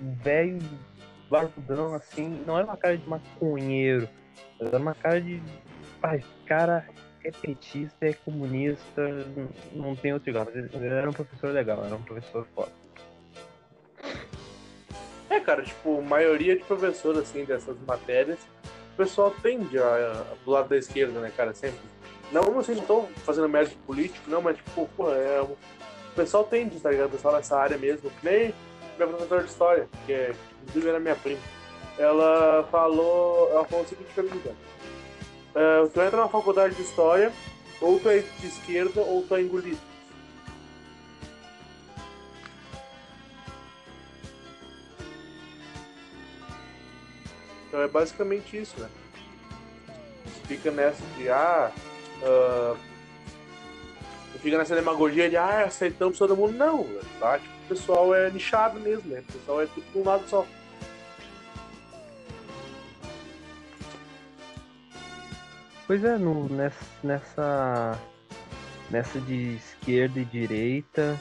[0.00, 0.58] velho
[1.30, 2.42] barbudão assim.
[2.46, 4.08] Não era uma cara de maconheiro.
[4.60, 5.42] Era uma cara de.
[6.00, 6.86] Pai, cara
[7.24, 9.02] é petista, é comunista,
[9.72, 10.46] não tem outro igual.
[10.46, 12.72] Mas ele era um professor legal, era um professor foda.
[15.28, 18.38] É, cara, tipo, maioria de professores, assim, dessas matérias,
[18.94, 21.80] o pessoal tende a, a, do lado da esquerda, né, cara, sempre.
[22.30, 25.56] Não, assim, não tô fazendo mérito político, não, mas, tipo, é o
[26.14, 27.08] pessoal tende, tá ligado?
[27.08, 28.54] O pessoal nessa área mesmo, que nem
[28.96, 31.40] minha professora de história, que é, inclusive era minha prima.
[31.98, 34.42] Ela falou, ela falou o seguinte mim,
[35.56, 37.32] Uh, tu entra na faculdade de história,
[37.80, 39.80] ou tu é de esquerda, ou tu é engolido.
[47.68, 48.88] Então é basicamente isso, né?
[50.46, 51.72] Fica nessa de, ah,
[52.22, 52.76] uh,
[54.38, 56.52] fica nessa demagogia de ah, aceitamos todo mundo.
[56.52, 56.86] Não,
[57.18, 57.38] tá?
[57.38, 59.22] Tipo, o pessoal é nichado mesmo, né?
[59.28, 60.46] O pessoal é tudo de um lado só.
[65.86, 66.48] Pois é, no,
[67.02, 67.98] nessa,
[68.90, 71.16] nessa de esquerda e direita,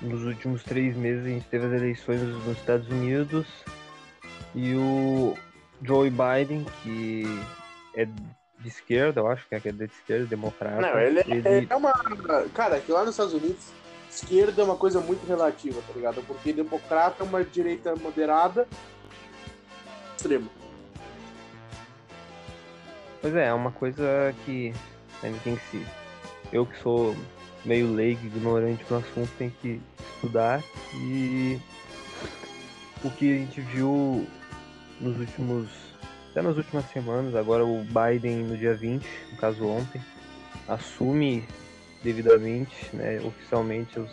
[0.00, 3.46] nos últimos três meses a gente teve as eleições nos Estados Unidos
[4.54, 5.36] e o
[5.82, 7.24] Joe Biden, que
[7.94, 10.80] é de esquerda, eu acho que é, é de esquerda, democrata.
[10.80, 11.66] Não, ele, é, ele...
[11.68, 11.92] é uma.
[12.54, 13.70] Cara, que lá nos Estados Unidos,
[14.10, 16.22] esquerda é uma coisa muito relativa, tá ligado?
[16.26, 18.66] Porque democrata é uma direita moderada
[20.16, 20.48] extrema.
[23.20, 24.72] Pois é, é uma coisa que
[25.22, 25.86] a gente tem que se.
[26.52, 27.16] Eu que sou
[27.64, 29.80] meio leigo, ignorante no assunto, tem que
[30.14, 30.62] estudar
[30.94, 31.58] e
[33.04, 34.26] o que a gente viu
[35.00, 35.68] nos últimos
[36.30, 40.00] até nas últimas semanas, agora o Biden no dia 20, no caso ontem,
[40.68, 41.42] assume
[42.02, 44.10] devidamente, né, oficialmente os,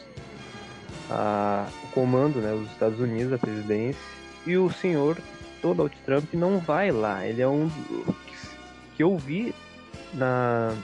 [1.11, 4.01] a, o comando, né, os Estados Unidos, a presidência,
[4.47, 5.17] e o senhor
[5.61, 7.27] Donald Trump não vai lá.
[7.27, 7.69] Ele é um
[8.95, 9.53] que eu vi
[10.13, 10.75] na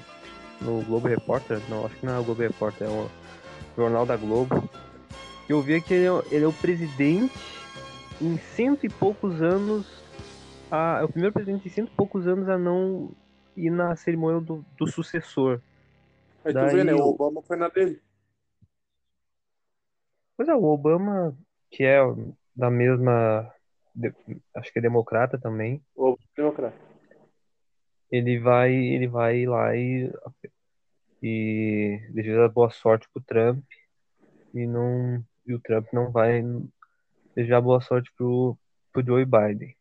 [0.62, 3.10] no Globo Repórter, não, acho que não é o Globo Repórter, é o
[3.76, 4.70] Jornal da Globo.
[5.50, 7.34] Eu vi que ele é, ele é o presidente
[8.22, 9.88] em cento e poucos anos
[10.70, 13.12] a, é o primeiro presidente de cento e poucos anos a não
[13.58, 15.60] ir na cerimônia do, do sucessor.
[16.46, 16.94] Aí Daí, tu vê, né?
[16.94, 18.02] O Obama foi na dele.
[20.38, 21.36] Pois é, o Obama,
[21.70, 22.00] que é
[22.56, 23.52] da mesma.
[23.94, 24.14] De,
[24.56, 25.84] acho que é democrata também.
[25.96, 26.91] O democrata.
[28.12, 30.12] Ele vai, ele vai lá e,
[31.24, 33.64] e deseja boa sorte pro Trump.
[34.54, 35.24] E não.
[35.46, 36.44] E o Trump não vai
[37.36, 38.58] desejar boa sorte pro,
[38.92, 39.76] pro Joe Biden.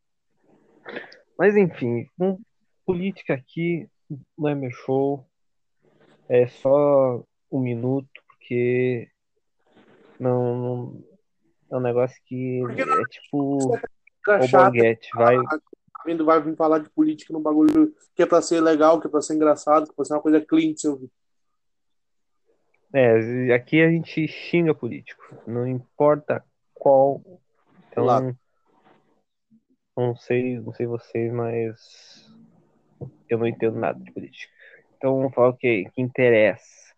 [1.37, 2.39] Mas enfim, com
[2.87, 3.89] política aqui
[4.39, 5.27] não é meu show.
[6.29, 9.09] É só um minuto, porque
[10.19, 11.05] não, não
[11.73, 15.37] é um negócio que é tipo o boguete, vai
[16.19, 19.23] vai vir falar de política num bagulho que é pra ser legal, que é pra
[19.23, 21.11] ser engraçado, que é pra ser uma coisa clean de se ouvir.
[22.93, 26.45] É, aqui a gente xinga político, não importa
[26.75, 27.23] qual.
[27.89, 28.37] Então.
[29.97, 32.33] Não sei, não sei vocês, mas
[33.29, 34.53] eu não entendo nada de política.
[34.97, 36.95] Então vamos falar o que, que interessa,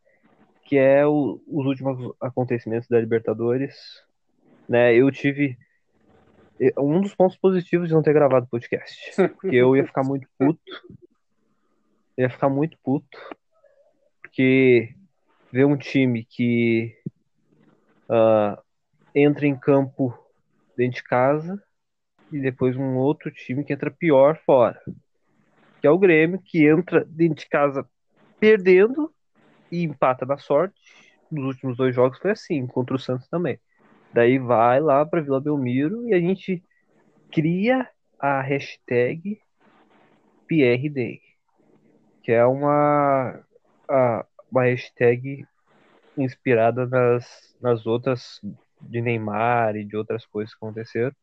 [0.64, 4.04] que é o, os últimos acontecimentos da Libertadores.
[4.68, 4.94] Né?
[4.94, 5.58] Eu tive
[6.78, 10.28] um dos pontos positivos de não ter gravado o podcast, porque eu ia ficar muito
[10.38, 10.60] puto,
[12.16, 13.18] ia ficar muito puto,
[14.20, 14.94] Porque
[15.50, 16.96] ver um time que
[18.08, 18.60] uh,
[19.14, 20.16] entra em campo
[20.76, 21.62] dentro de casa
[22.30, 24.80] e depois um outro time que entra pior fora.
[25.80, 27.86] Que é o Grêmio, que entra dentro de casa
[28.38, 29.12] perdendo
[29.70, 30.80] e empata na sorte.
[31.30, 33.58] Nos últimos dois jogos foi assim, contra o Santos também.
[34.12, 36.62] Daí vai lá para Vila Belmiro e a gente
[37.30, 39.40] cria a hashtag
[40.46, 41.20] PRD,
[42.22, 43.42] que é uma,
[43.88, 45.46] a, uma hashtag
[46.16, 48.40] inspirada nas, nas outras
[48.80, 51.14] de Neymar e de outras coisas que aconteceram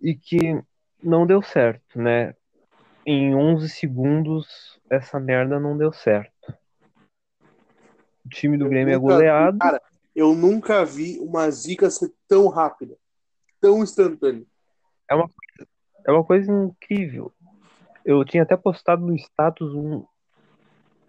[0.00, 0.62] e que
[1.02, 2.34] não deu certo, né?
[3.04, 6.54] Em 11 segundos essa merda não deu certo.
[8.24, 9.58] O time do Grêmio é goleado.
[9.58, 9.80] cara,
[10.14, 12.96] eu nunca vi uma zica ser tão rápida,
[13.60, 14.44] tão instantânea.
[15.08, 15.28] É uma,
[16.06, 17.32] é uma coisa incrível.
[18.04, 20.04] Eu tinha até postado no status um,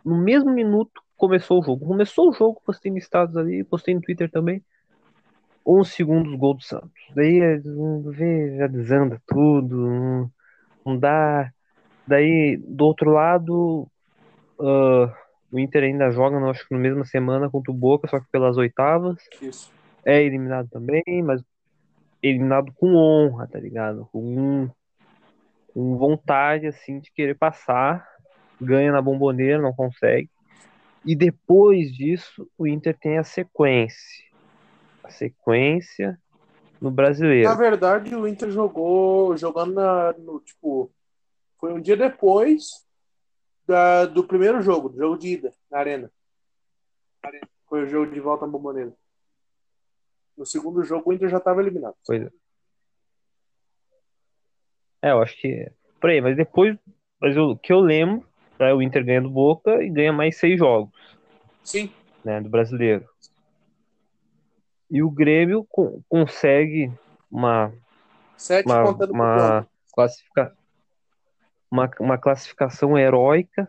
[0.03, 1.85] no mesmo minuto começou o jogo.
[1.85, 4.63] Começou o jogo, postei no status ali, postei no Twitter também.
[5.65, 6.91] 11 segundos gol do Santos.
[7.15, 7.39] Daí
[8.05, 10.31] vê, já desanda tudo, não,
[10.83, 11.51] não dá.
[12.07, 13.87] Daí do outro lado,
[14.59, 15.11] uh,
[15.51, 18.25] o Inter ainda joga, não, acho que na mesma semana contra o Boca, só que
[18.31, 19.17] pelas oitavas.
[19.41, 19.71] Isso.
[20.05, 21.43] É eliminado também, mas
[22.23, 24.07] eliminado com honra, tá ligado?
[24.11, 24.69] Com,
[25.73, 28.07] com vontade, assim, de querer passar.
[28.59, 30.29] Ganha na bomboneira, não consegue.
[31.03, 34.23] E depois disso, o Inter tem a sequência.
[35.03, 36.17] A sequência
[36.79, 37.49] no brasileiro.
[37.49, 40.91] Na verdade, o Inter jogou jogando na, no tipo.
[41.59, 42.85] Foi um dia depois
[43.71, 46.11] da, do primeiro jogo, do jogo de ida na arena.
[47.67, 48.91] Foi o jogo de volta na Bomboneira.
[50.37, 51.95] No segundo jogo, o Inter já estava eliminado.
[52.05, 52.29] Pois é.
[55.01, 55.71] É, eu acho que.
[56.01, 56.77] Por aí, mas depois.
[57.19, 58.27] Mas o que eu lembro
[58.59, 60.91] é o Inter ganha do Boca e ganha mais seis jogos.
[61.63, 61.91] Sim.
[62.25, 63.07] Né, do brasileiro.
[64.89, 66.91] E o Grêmio co consegue
[67.31, 67.71] uma.
[68.35, 70.57] Sete uma, uma, classifica,
[71.71, 73.67] uma, uma classificação heróica,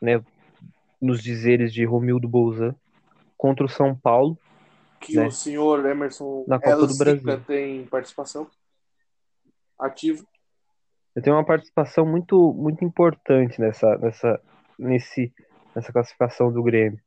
[0.00, 0.24] né,
[1.00, 2.74] nos dizeres de Romildo Bolzan,
[3.36, 4.38] contra o São Paulo.
[4.98, 8.48] Que né, o senhor Emerson na Copa do Brasil tem participação
[9.78, 10.24] ativa.
[11.14, 14.40] Eu tenho uma participação muito, muito importante nessa, nessa,
[14.78, 15.32] nesse,
[15.76, 16.98] nessa classificação do Grêmio,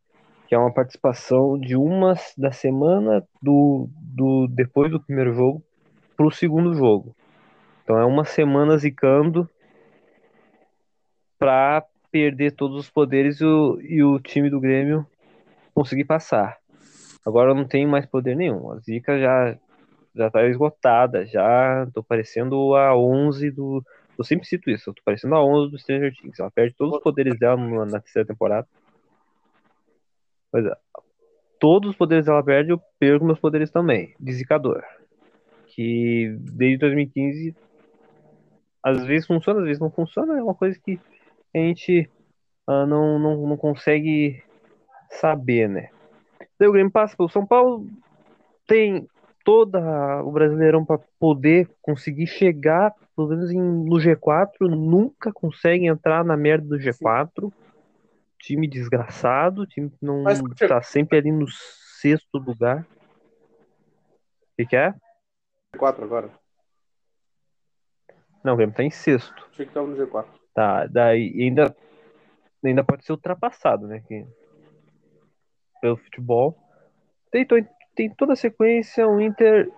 [0.48, 5.64] que é uma participação de uma da semana do, do depois do primeiro jogo
[6.16, 7.16] para o segundo jogo.
[7.84, 9.50] Então é uma semana zicando
[11.38, 15.06] para perder todos os poderes e o, e o time do Grêmio
[15.74, 16.58] conseguir passar.
[17.26, 18.72] Agora eu não tenho mais poder nenhum.
[18.72, 19.58] A zica já
[20.16, 23.84] já tá esgotada, já tô parecendo a 11 do
[24.18, 26.40] eu sempre cito isso, eu tô parecendo a 11 do Stranger Things.
[26.40, 28.68] Ela perde todos os poderes dela na terceira temporada.
[30.52, 30.76] Pois é.
[31.60, 34.16] Todos os poderes dela perde, eu perco meus poderes também.
[34.20, 34.84] De zicador.
[35.68, 37.56] Que desde 2015
[38.82, 40.38] às vezes funciona, às vezes não funciona.
[40.38, 41.00] É uma coisa que
[41.58, 42.10] a gente
[42.68, 44.44] uh, não, não, não consegue
[45.10, 45.90] saber, né?
[46.60, 47.88] Daí o Grêmio passa pelo São Paulo,
[48.66, 49.08] tem
[49.44, 49.80] toda
[50.24, 56.36] o Brasileirão para poder conseguir chegar, pelo menos em, no G4, nunca consegue entrar na
[56.36, 57.46] merda do G4.
[57.46, 57.52] Sim.
[58.40, 62.82] Time desgraçado, time que não Mas, tá sempre ali no sexto lugar.
[62.82, 64.94] O que, que é?
[65.76, 66.32] G4 agora.
[68.44, 69.48] Não, o Grêmio tá em sexto.
[69.52, 70.37] Achei que tava no G4.
[70.58, 71.76] Tá, daí ainda,
[72.66, 74.02] ainda pode ser ultrapassado, né?
[74.08, 74.26] Que,
[75.80, 76.58] pelo futebol.
[77.30, 77.46] Tem,
[77.94, 79.72] tem toda a sequência, o Inter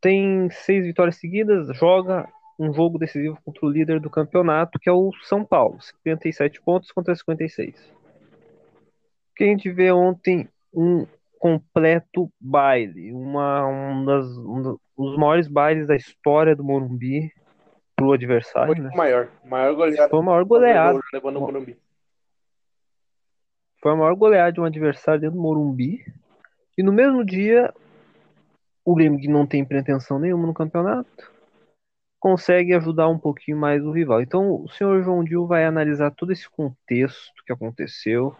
[0.00, 4.92] tem seis vitórias seguidas, joga um jogo decisivo contra o líder do campeonato, que é
[4.92, 7.72] o São Paulo, 57 pontos contra 56.
[7.78, 11.06] O que a gente vê ontem um
[11.38, 17.32] completo baile, uma, um, das, um dos maiores bailes da história do Morumbi
[17.96, 18.74] pro adversário.
[18.74, 18.90] Foi né?
[18.94, 20.08] maior, maior goleada.
[20.08, 21.00] Foi o maior goleada.
[23.80, 26.04] Foi a maior goleada de um adversário dentro do Morumbi.
[26.76, 27.72] E no mesmo dia,
[28.84, 31.30] o Grêmio, que não tem pretensão nenhuma no campeonato,
[32.18, 34.22] consegue ajudar um pouquinho mais o rival.
[34.22, 38.34] Então, o senhor João Dil vai analisar todo esse contexto que aconteceu.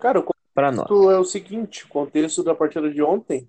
[0.00, 3.48] Cara, o contexto é o seguinte: o contexto da partida de ontem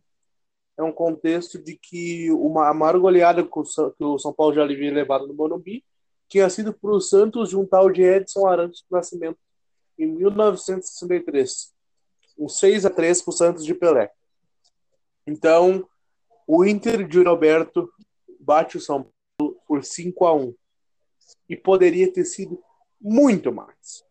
[0.77, 4.91] é um contexto de que uma, a maior goleada que o São Paulo já havia
[4.91, 5.83] levado no Morumbi
[6.27, 9.37] tinha sido para o Santos de um tal de Edson Arantes do Nascimento
[9.97, 11.73] em 1963
[12.37, 14.11] um 6 a 3 para o Santos de Pelé.
[15.25, 15.87] Então,
[16.47, 17.91] o Inter de Roberto
[18.39, 20.55] bate o São Paulo por 5 a 1
[21.49, 22.61] e poderia ter sido
[22.99, 24.03] muito mais.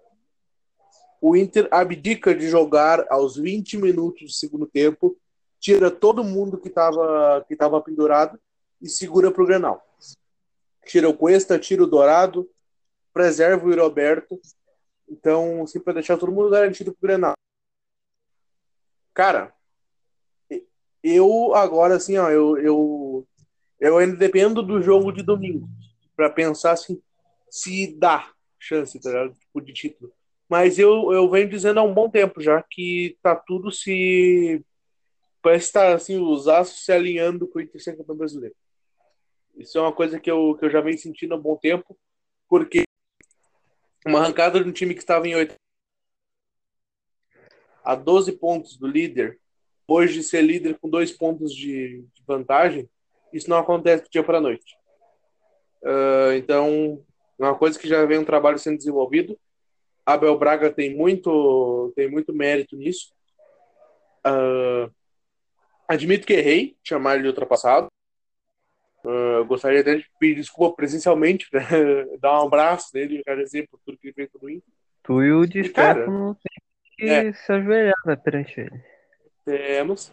[1.20, 5.16] o Inter abdica de jogar aos 20 minutos do segundo tempo,
[5.62, 8.38] tira todo mundo que estava que tava pendurado
[8.80, 9.80] e segura para o Grenal.
[10.84, 12.50] Tira o Cuesta, tira o Dourado,
[13.14, 14.40] preserva o Roberto.
[15.08, 17.34] Então, assim, para deixar todo mundo garantido para o Grenal.
[19.14, 19.54] Cara,
[21.00, 23.28] eu agora, assim, ó, eu, eu,
[23.78, 25.68] eu ainda dependo do jogo de domingo
[26.16, 27.00] para pensar assim,
[27.48, 29.28] se dá chance, tá?
[29.28, 30.12] Tipo, de título.
[30.48, 34.64] Mas eu, eu venho dizendo há um bom tempo já que tá tudo se.
[35.42, 38.54] Parece estar tá, assim, os aços se alinhando com o Inter ser campeão brasileiro.
[39.56, 41.98] Isso é uma coisa que eu, que eu já venho sentindo há um bom tempo,
[42.48, 42.84] porque
[44.06, 45.54] uma arrancada de um time que estava em 8
[47.84, 49.40] a 12 pontos do líder,
[49.86, 52.88] hoje ser líder com dois pontos de, de vantagem,
[53.32, 54.76] isso não acontece do dia para noite.
[55.82, 57.04] Uh, então,
[57.40, 59.36] é uma coisa que já vem um trabalho sendo desenvolvido.
[60.06, 63.12] Abel Braga tem muito, tem muito mérito nisso.
[64.24, 64.92] Uh,
[65.92, 67.88] admito que errei, chamar ele de ultrapassado.
[69.04, 71.60] Uh, gostaria até de pedir desculpa presencialmente, né?
[72.20, 74.72] dar um abraço nele agradecer por tudo que ele fez pelo Inter.
[75.02, 75.40] Tu e o
[76.08, 76.62] não tem
[76.96, 77.32] que é.
[77.32, 78.84] se ajoelhar né, perante ele.
[79.44, 80.12] Temos.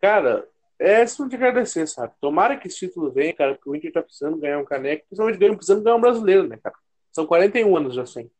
[0.00, 0.46] Cara,
[0.78, 2.12] é só de agradecer, sabe?
[2.20, 5.38] Tomara que esse título venha, cara, porque o Inter tá precisando ganhar um caneco, principalmente
[5.38, 6.74] ganhar, precisando ganhar um brasileiro, né, cara?
[7.12, 8.30] São 41 anos já sem.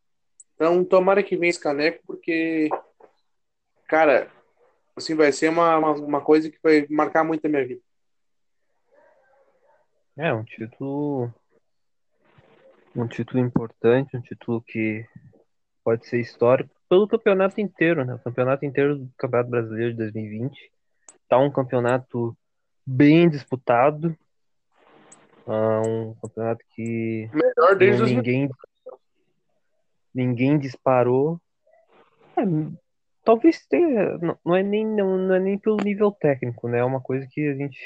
[0.55, 2.69] Então, tomara que venha esse caneco, porque,
[3.89, 4.29] cara,
[5.03, 7.81] assim, vai ser uma, uma, uma coisa que vai marcar muito a minha vida.
[10.17, 11.33] É, um título.
[12.95, 15.07] Um título importante, um título que
[15.83, 18.15] pode ser histórico pelo campeonato inteiro, né?
[18.15, 20.71] O campeonato inteiro do Campeonato Brasileiro de 2020
[21.27, 22.37] tá um campeonato
[22.87, 24.17] bem disputado.
[25.47, 28.51] Uh, um campeonato que melhor desde ninguém
[30.15, 31.41] ninguém disparou.
[32.37, 32.43] É,
[33.25, 36.79] talvez tenha, não, não é nem não, não, é nem pelo nível técnico, né?
[36.79, 37.79] É uma coisa que a gente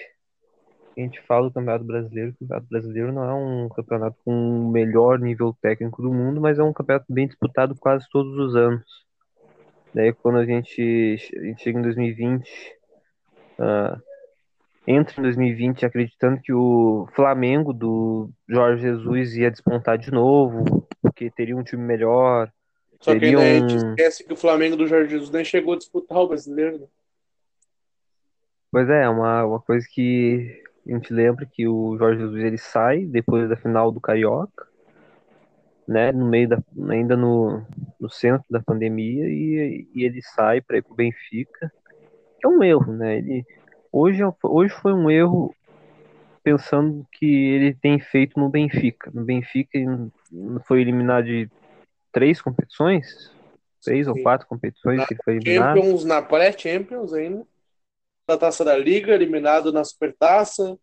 [0.97, 4.71] a gente fala do Campeonato Brasileiro, o Campeonato Brasileiro não é um campeonato com o
[4.71, 9.07] melhor nível técnico do mundo, mas é um campeonato bem disputado quase todos os anos.
[9.93, 12.49] Daí quando a gente, a gente chega em 2020,
[13.59, 14.01] uh,
[14.87, 21.31] entra em 2020 acreditando que o Flamengo do Jorge Jesus ia despontar de novo, porque
[21.31, 22.51] teria um time melhor.
[23.07, 23.39] Só que um...
[23.39, 26.81] a gente esquece que o Flamengo do Jorge Jesus nem chegou a disputar o brasileiro.
[26.81, 26.87] Né?
[28.73, 33.05] Pois é, uma, uma coisa que a gente lembra que o Jorge Jesus ele sai
[33.05, 34.67] depois da final do Carioca,
[35.87, 37.65] né, no meio da, ainda no,
[38.01, 41.73] no centro da pandemia e, e ele sai para ir pro Benfica,
[42.41, 43.19] que é um erro, né?
[43.19, 43.47] Ele
[43.93, 45.55] hoje hoje foi um erro
[46.43, 49.13] pensando que ele tem feito no Benfica.
[49.15, 50.11] No Benfica ele
[50.67, 51.49] foi eliminado de
[52.17, 53.31] três competições,
[53.85, 54.13] três Sim.
[54.13, 55.77] ou quatro competições na que ele foi eliminado.
[55.77, 57.47] Champions, na pré-Champions ainda
[58.27, 60.79] na Taça da Liga, eliminado na Supertaça.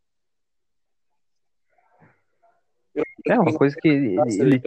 [3.27, 4.61] É uma coisa que ele, ele,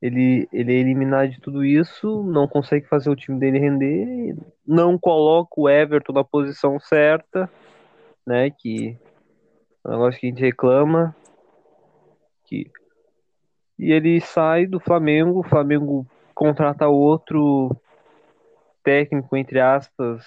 [0.00, 4.96] ele, ele é eliminado de tudo isso, não consegue fazer o time dele render, não
[4.96, 7.50] coloca o Everton na posição certa,
[8.24, 8.50] né?
[8.50, 8.96] Que
[9.84, 11.12] é um negócio que a gente reclama.
[12.44, 12.70] Que,
[13.78, 17.76] e ele sai do Flamengo, o Flamengo contrata outro
[18.82, 20.24] técnico, entre aspas,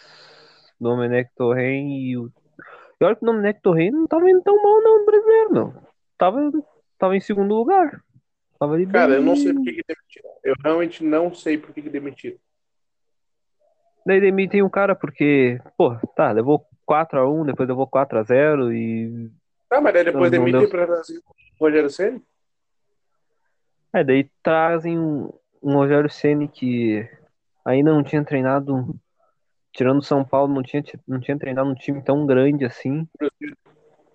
[0.80, 2.32] Domenech Torren, e o.
[2.98, 5.74] Pior que o Domenech Torren não tava indo tão mal, não, no brasileiro, não.
[6.18, 6.52] Tava,
[6.98, 8.02] tava em segundo lugar.
[8.60, 9.16] Tava ali Cara, bem...
[9.18, 10.30] eu não sei por que, que demitiram.
[10.44, 12.38] Eu realmente não sei por que, que demitiram.
[14.06, 19.32] Daí demitem um cara porque, pô, tá, levou 4x1, depois levou 4x0 e.
[19.70, 20.70] Tá, mas daí depois demitem deu...
[20.70, 21.24] pra trazer o
[21.60, 22.22] Rogério Senna?
[23.94, 25.30] É, daí trazem um,
[25.62, 27.08] um Rogério Senna que
[27.66, 28.96] ainda não tinha treinado,
[29.72, 33.08] tirando São Paulo, não tinha, não tinha treinado um time tão grande assim.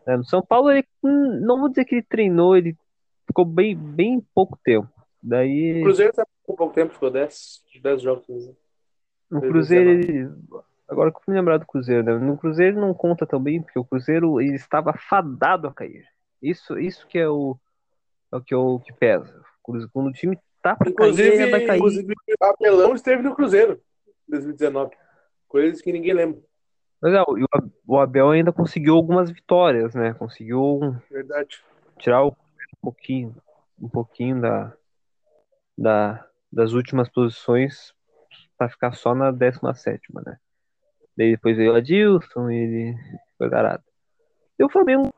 [0.06, 2.76] É, no São Paulo, ele, hum, não vou dizer que ele treinou, ele
[3.26, 4.88] ficou bem, bem pouco tempo.
[5.22, 5.80] Daí...
[5.80, 8.46] O Cruzeiro tá com pouco tempo, ficou 10, 10 jogos.
[8.46, 8.54] Né?
[9.30, 10.30] No Cruzeiro, ele...
[10.88, 12.16] agora que eu fui lembrar do Cruzeiro, né?
[12.16, 16.06] No Cruzeiro não conta também, porque o Cruzeiro ele estava fadado a cair.
[16.40, 17.58] Isso, isso que é o,
[18.32, 19.44] é o que, é o que pesa.
[19.92, 21.78] Quando o time tá pra inclusive, cair, vai cair.
[21.78, 23.80] Inclusive, Apelão esteve no Cruzeiro
[24.28, 24.94] em 2019.
[25.48, 26.40] Coisas que ninguém lembra.
[27.00, 27.22] Mas é,
[27.86, 30.14] o Abel ainda conseguiu algumas vitórias, né?
[30.14, 31.62] Conseguiu Verdade.
[31.98, 32.32] tirar um
[32.80, 33.36] pouquinho,
[33.80, 34.72] um pouquinho da,
[35.76, 37.92] da, das últimas posições
[38.56, 40.38] para ficar só na 17, né?
[41.16, 42.98] Daí depois veio o Adilson e ele
[43.36, 43.82] foi garado.
[44.58, 45.12] E o Flamengo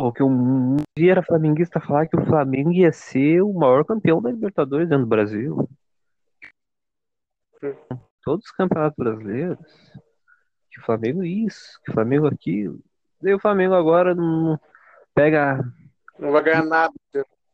[0.00, 4.22] Porque um, um dia era flamenguista falar que o Flamengo ia ser o maior campeão
[4.22, 5.68] da Libertadores dentro do Brasil.
[8.22, 9.92] Todos os campeonatos brasileiros.
[10.70, 12.78] Que o Flamengo isso, que o Flamengo aquilo.
[13.20, 14.56] E o Flamengo agora não
[15.12, 15.64] pega.
[16.16, 16.94] Não vai ganhar nada.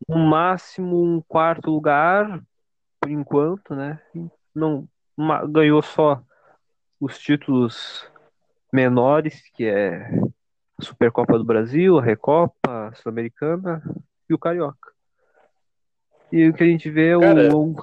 [0.06, 2.42] No máximo um quarto lugar,
[3.00, 3.98] por enquanto, né?
[4.54, 4.86] Não
[5.16, 6.22] uma, ganhou só
[7.00, 8.06] os títulos
[8.70, 10.10] menores, que é
[10.78, 13.82] a Supercopa do Brasil, a Recopa, a Sul-Americana
[14.28, 14.92] e o Carioca.
[16.32, 17.74] E o que a gente vê é Cara, o, o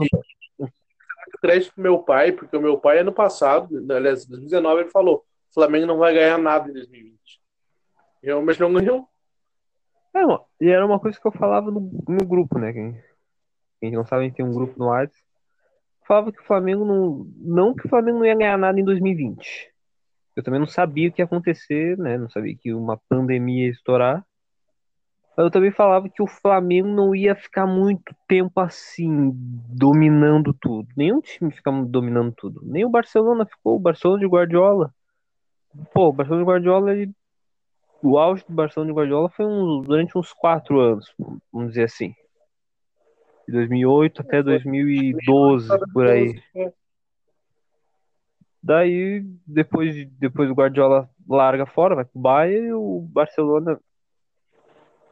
[1.42, 5.54] crédito pro meu pai, porque o meu pai ano passado, aliás, 2019, ele falou: o
[5.54, 7.42] Flamengo não vai ganhar nada em 2020.
[8.22, 9.08] Realmente não ganhou.
[10.14, 12.74] É, e era uma coisa que eu falava no, no grupo, né?
[12.74, 13.02] Quem,
[13.80, 15.24] quem não sabe, tem um grupo no WhatsApp.
[16.06, 17.26] Falava que o Flamengo não.
[17.38, 19.72] Não que o Flamengo não ia ganhar nada em 2020.
[20.36, 22.18] Eu também não sabia o que ia acontecer, né?
[22.18, 24.26] Não sabia que uma pandemia ia estourar.
[25.36, 30.88] Mas eu também falava que o Flamengo não ia ficar muito tempo assim, dominando tudo.
[30.96, 32.62] Nenhum time fica dominando tudo.
[32.64, 33.76] Nem o Barcelona ficou.
[33.76, 34.94] O Barcelona de Guardiola.
[35.94, 37.12] Pô, o Barcelona de Guardiola, ele...
[38.04, 41.14] o auge do Barcelona de Guardiola foi um, durante uns quatro anos,
[41.52, 42.14] vamos dizer assim.
[43.48, 46.42] De 2008 até 2012, por aí.
[48.64, 53.80] Daí, depois, depois o Guardiola larga fora, vai pro Bayern e o Barcelona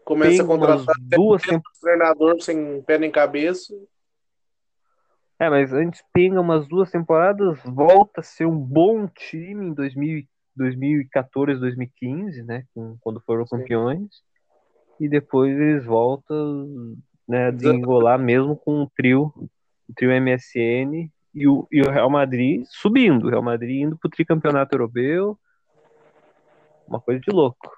[0.09, 1.61] Começa a contratar duas temp...
[1.79, 3.75] treinador sem pé nem cabeça.
[5.39, 10.23] É, mas antes pega umas duas temporadas, volta a ser um bom time em 2000,
[10.55, 12.65] 2014, 2015, né?
[13.01, 13.57] Quando foram Sim.
[13.57, 14.09] campeões.
[14.99, 16.97] E depois eles voltam
[17.27, 19.31] né, a desengolar mesmo com o trio,
[19.87, 21.07] o trio MSN
[21.39, 23.27] e o, e o Real Madrid subindo.
[23.27, 25.39] O Real Madrid indo pro tricampeonato europeu.
[26.85, 27.71] Uma coisa de louco.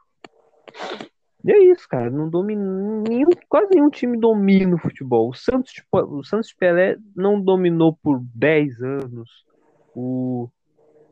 [1.45, 2.09] E é isso, cara.
[2.09, 2.64] Não domina,
[3.07, 5.30] nenhum, quase nenhum time domina o futebol.
[5.30, 9.45] O Santos, tipo, o Santos de Pelé não dominou por 10 anos.
[9.93, 10.49] O,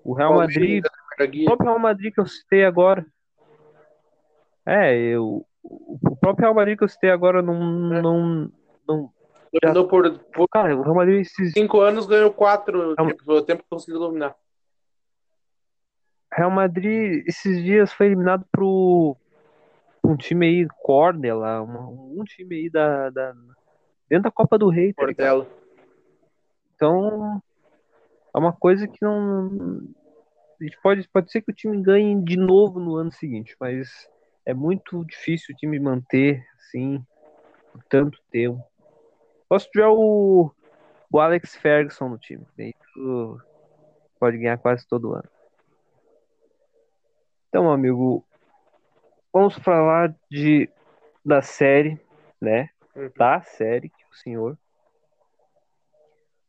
[0.03, 3.05] o Real Madrid, o próprio Real Madrid que eu citei agora.
[4.65, 7.93] É, eu, o próprio Real Madrid que eu citei agora não.
[7.93, 8.01] É.
[8.01, 8.51] não,
[8.87, 9.18] não
[9.61, 12.95] Dominou por, por cara, o Real Madrid esses cinco anos, ganhou quatro.
[12.95, 14.35] Real- Tipo, o tempo que conseguiu dominar.
[16.31, 19.17] Real Madrid esses dias foi eliminado pro
[20.03, 23.33] um time aí, Cornell, lá, uma- um time aí da, da
[24.07, 25.45] dentro da Copa do Rei, tá ligado?
[25.45, 25.59] Portela.
[26.75, 27.41] Então,
[28.33, 29.81] é uma coisa que não.
[30.59, 34.09] A gente pode, pode ser que o time ganhe de novo no ano seguinte, mas
[34.45, 37.03] é muito difícil o time manter assim
[37.71, 38.61] por tanto tempo.
[39.49, 40.51] Só se tiver o,
[41.11, 42.45] o Alex Ferguson no time.
[42.93, 43.41] Tu
[44.19, 45.27] pode ganhar quase todo ano.
[47.49, 48.23] Então, amigo,
[49.33, 50.69] vamos falar de
[51.25, 51.99] da série,
[52.39, 52.69] né?
[52.95, 53.11] Uhum.
[53.17, 54.57] Da série que o senhor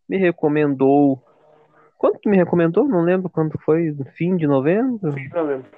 [0.07, 1.23] me recomendou.
[1.97, 2.87] Quando que me recomendou?
[2.87, 5.15] Não lembro quando foi, no fim de novembro.
[5.33, 5.71] Não lembro.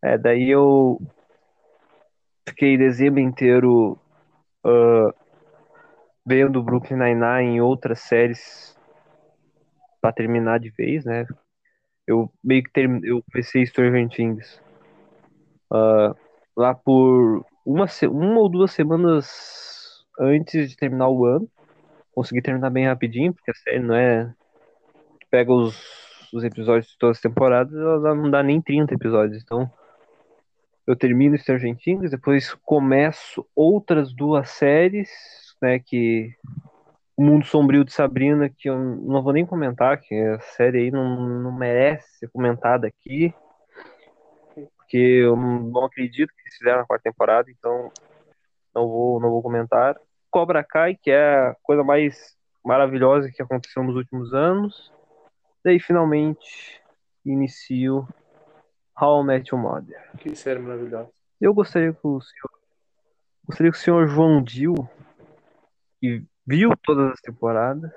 [0.00, 1.00] É, daí eu
[2.48, 3.98] fiquei dezembro inteiro
[4.64, 5.14] ah,
[6.24, 8.76] vendo Brooklyn Nine-Nine e outras séries
[10.00, 11.26] pra terminar de vez, né?
[12.06, 13.00] Eu meio que term...
[13.04, 14.60] eu comecei Stranger Things
[15.70, 16.14] ah,
[16.56, 21.48] lá por uma, se- uma ou duas semanas antes de terminar o ano.
[22.14, 24.32] Consegui terminar bem rapidinho, porque a série não é.
[25.30, 25.74] Pega os,
[26.32, 29.42] os episódios de todas as temporadas, ela não dá nem 30 episódios.
[29.42, 29.70] Então,
[30.86, 35.10] eu termino Stranger Things, depois começo outras duas séries,
[35.60, 36.34] né, que
[37.16, 40.90] O Mundo Sombrio de Sabrina, que eu não vou nem comentar, que a série aí
[40.90, 43.32] não, não merece ser comentada aqui,
[44.76, 47.90] porque eu não acredito que fizeram a quarta temporada, então
[48.74, 49.96] não vou, não vou comentar.
[50.30, 54.92] Cobra Kai, que é a coisa mais maravilhosa que aconteceu nos últimos anos.
[55.64, 56.80] Daí, finalmente,
[57.24, 58.06] inicio
[59.02, 60.00] How I Met Your Mother.
[60.18, 61.10] Que série maravilhosa.
[61.40, 62.50] Eu gostaria que o senhor,
[63.46, 64.74] gostaria que o senhor João Dil,
[66.00, 67.90] que viu todas as temporadas,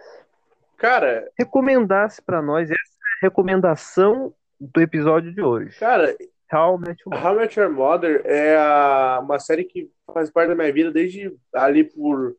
[0.77, 5.77] Cara, recomendasse pra nós essa recomendação do episódio de hoje.
[5.79, 6.15] cara,
[6.51, 7.25] How I Met Your Mother.
[7.25, 10.91] How I Met Your Mother é a- uma série que faz parte da minha vida
[10.91, 12.35] desde ali por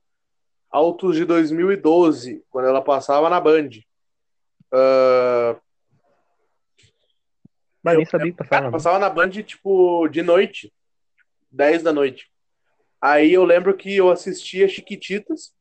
[0.71, 3.71] altos de 2012, quando ela passava na Band.
[4.73, 5.57] Ah,
[7.87, 8.61] Mas eu- nem sabia que passava.
[8.63, 10.73] Cara, passava na Band, tipo, de noite.
[11.53, 12.29] 10 da noite.
[13.01, 15.55] Aí eu lembro que eu assistia Chiquititas.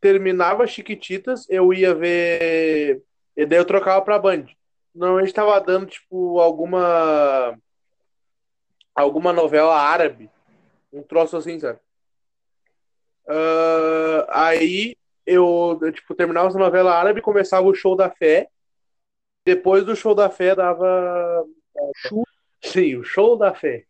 [0.00, 3.02] Terminava Chiquititas, eu ia ver.
[3.34, 4.46] E daí eu trocava pra Band.
[4.94, 7.58] Normalmente tava dando, tipo, alguma.
[8.94, 10.30] alguma novela árabe.
[10.92, 11.78] Um troço assim, sabe?
[13.26, 18.48] Uh, aí eu, eu, tipo, terminava essa novela árabe, começava o show da fé.
[19.44, 21.46] Depois do show da fé dava.
[22.62, 23.84] Sim, o show da fé.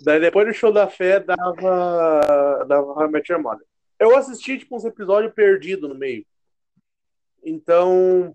[0.00, 2.64] Daí depois do show da fé dava.
[2.66, 3.66] dava Your Mother.
[3.98, 6.24] Eu assisti, tipo, uns episódios perdidos no meio.
[7.44, 8.34] Então,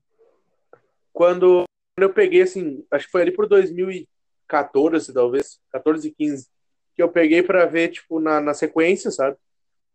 [1.13, 1.63] quando
[1.97, 6.47] eu peguei, assim, acho que foi ali por 2014, talvez, 14 e 15,
[6.95, 9.37] que eu peguei pra ver, tipo, na, na sequência, sabe?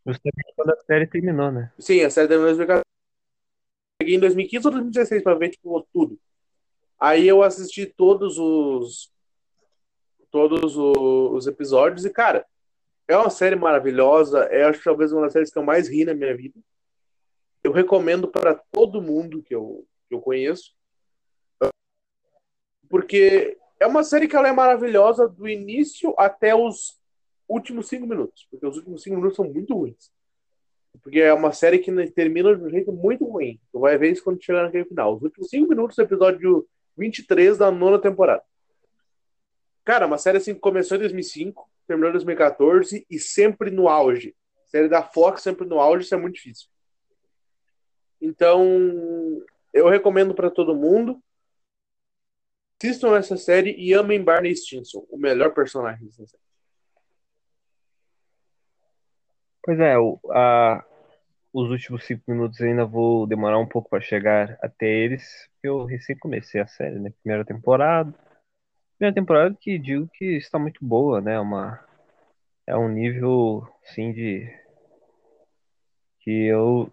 [0.06, 1.70] Justamente quando a série terminou, né?
[1.78, 2.84] Sim, a série terminou em 2014.
[3.98, 6.18] Peguei em 2015 ou 2016 pra ver, tipo, tudo.
[7.00, 9.12] Aí eu assisti todos os
[10.30, 12.44] todos os, episódios e, cara,
[13.06, 14.40] é uma série maravilhosa.
[14.44, 16.58] É, acho talvez uma das séries que eu mais ri na minha vida.
[17.64, 20.74] Eu recomendo para todo mundo que eu, que eu conheço.
[22.88, 26.98] Porque é uma série que ela é maravilhosa do início até os
[27.48, 28.46] últimos cinco minutos.
[28.50, 30.10] Porque os últimos cinco minutos são muito ruins.
[31.02, 33.60] Porque é uma série que termina de um jeito muito ruim.
[33.72, 35.16] Tu vai ver isso quando chegar naquele final.
[35.16, 36.68] Os últimos cinco minutos do episódio
[36.98, 38.42] 23 da nona temporada.
[39.84, 44.36] Cara, uma série assim que começou em 2005, terminou em 2014 e sempre no auge.
[44.66, 46.68] Série da Fox sempre no auge, isso é muito difícil.
[48.20, 49.42] Então,
[49.72, 51.22] eu recomendo para todo mundo.
[52.80, 56.42] Assistam essa série e amem Barney Stinson, o melhor personagem dessa série.
[59.62, 60.84] Pois é, o, a,
[61.52, 66.16] os últimos cinco minutos ainda vou demorar um pouco para chegar até eles, eu recém
[66.18, 67.10] comecei a série, né?
[67.22, 68.12] Primeira temporada.
[68.96, 71.38] Primeira temporada que digo que está muito boa, né?
[71.38, 71.80] Uma,
[72.66, 74.52] é um nível, sim, de.
[76.20, 76.92] que eu,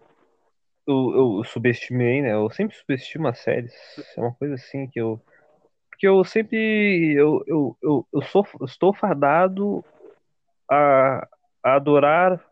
[0.86, 2.32] eu, eu subestimei, né?
[2.34, 3.74] Eu sempre subestimo as séries.
[4.16, 5.20] É uma coisa assim que eu.
[5.90, 7.14] Porque eu sempre.
[7.14, 9.84] Eu, eu, eu, eu sou, estou fadado
[10.70, 11.26] a,
[11.62, 12.42] a adorar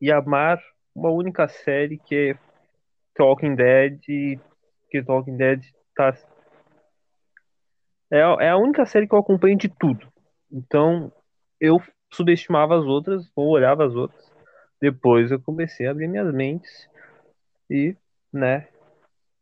[0.00, 0.62] e amar
[0.94, 2.38] uma única série que é
[3.14, 4.38] Talking Dead,
[4.92, 5.64] que Talking Dead
[5.96, 6.14] tá
[8.10, 10.06] é, é a única série que eu acompanho de tudo.
[10.52, 11.10] Então,
[11.58, 11.80] eu
[12.12, 14.30] subestimava as outras, ou olhava as outras.
[14.78, 16.86] Depois eu comecei a abrir minhas mentes
[17.70, 17.96] e,
[18.30, 18.68] né,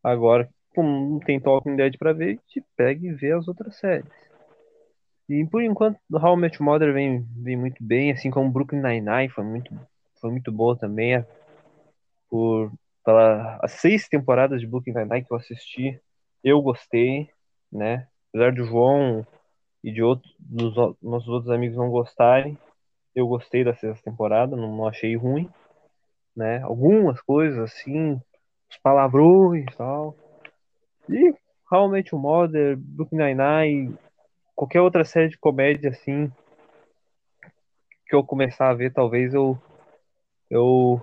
[0.05, 4.09] agora, como não tem Talking Dead pra ver, te pega e vê as outras séries.
[5.29, 9.45] E por enquanto, How Met Mother vem, vem muito bem, assim como Brooklyn Nine-Nine foi
[9.45, 9.75] muito,
[10.21, 11.25] foi muito boa também.
[12.29, 12.71] Por
[13.05, 16.01] pela, as seis temporadas de Brooklyn Nine-Nine que eu assisti,
[16.43, 17.29] eu gostei,
[17.71, 18.07] né?
[18.31, 19.27] apesar do João
[19.83, 22.57] e de outros dos nossos outros amigos não gostarem,
[23.15, 25.51] eu gostei da sexta temporada, não, não achei ruim,
[26.37, 26.63] né?
[26.63, 28.21] Algumas coisas assim,
[28.71, 30.15] os palavrões e tal.
[31.09, 31.35] E
[31.89, 33.99] Met Your Mother, Brooklyn Nine-Nine,
[34.55, 36.31] qualquer outra série de comédia assim
[38.07, 39.59] que eu começar a ver, talvez eu
[40.49, 41.01] eu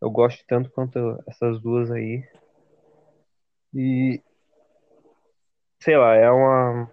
[0.00, 2.24] eu goste tanto quanto essas duas aí.
[3.74, 4.22] E
[5.80, 6.90] sei lá, é uma,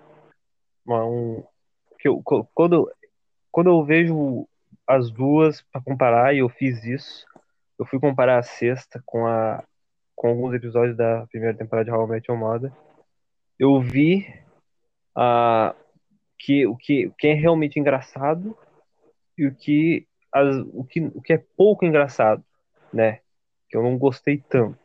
[0.86, 1.44] uma um,
[2.00, 2.22] que eu,
[2.54, 2.92] quando,
[3.52, 4.48] quando eu vejo
[4.86, 7.26] as duas para comparar, e eu fiz isso,
[7.78, 9.64] eu fui comparar a sexta com a
[10.16, 12.74] com alguns episódios da primeira temporada de How I Met Your Mother,
[13.60, 14.26] eu vi
[15.16, 15.76] a
[16.40, 18.58] que o que, o que é realmente engraçado
[19.38, 22.44] e o que, as, o que o que é pouco engraçado,
[22.98, 23.20] né?
[23.70, 24.78] Que eu não gostei tanto.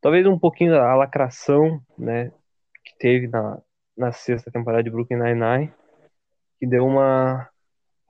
[0.00, 2.32] Talvez um pouquinho a lacração, né?
[2.82, 3.58] que teve na,
[3.96, 5.72] na sexta temporada de Brooklyn Nine-Nine,
[6.58, 7.48] que deu uma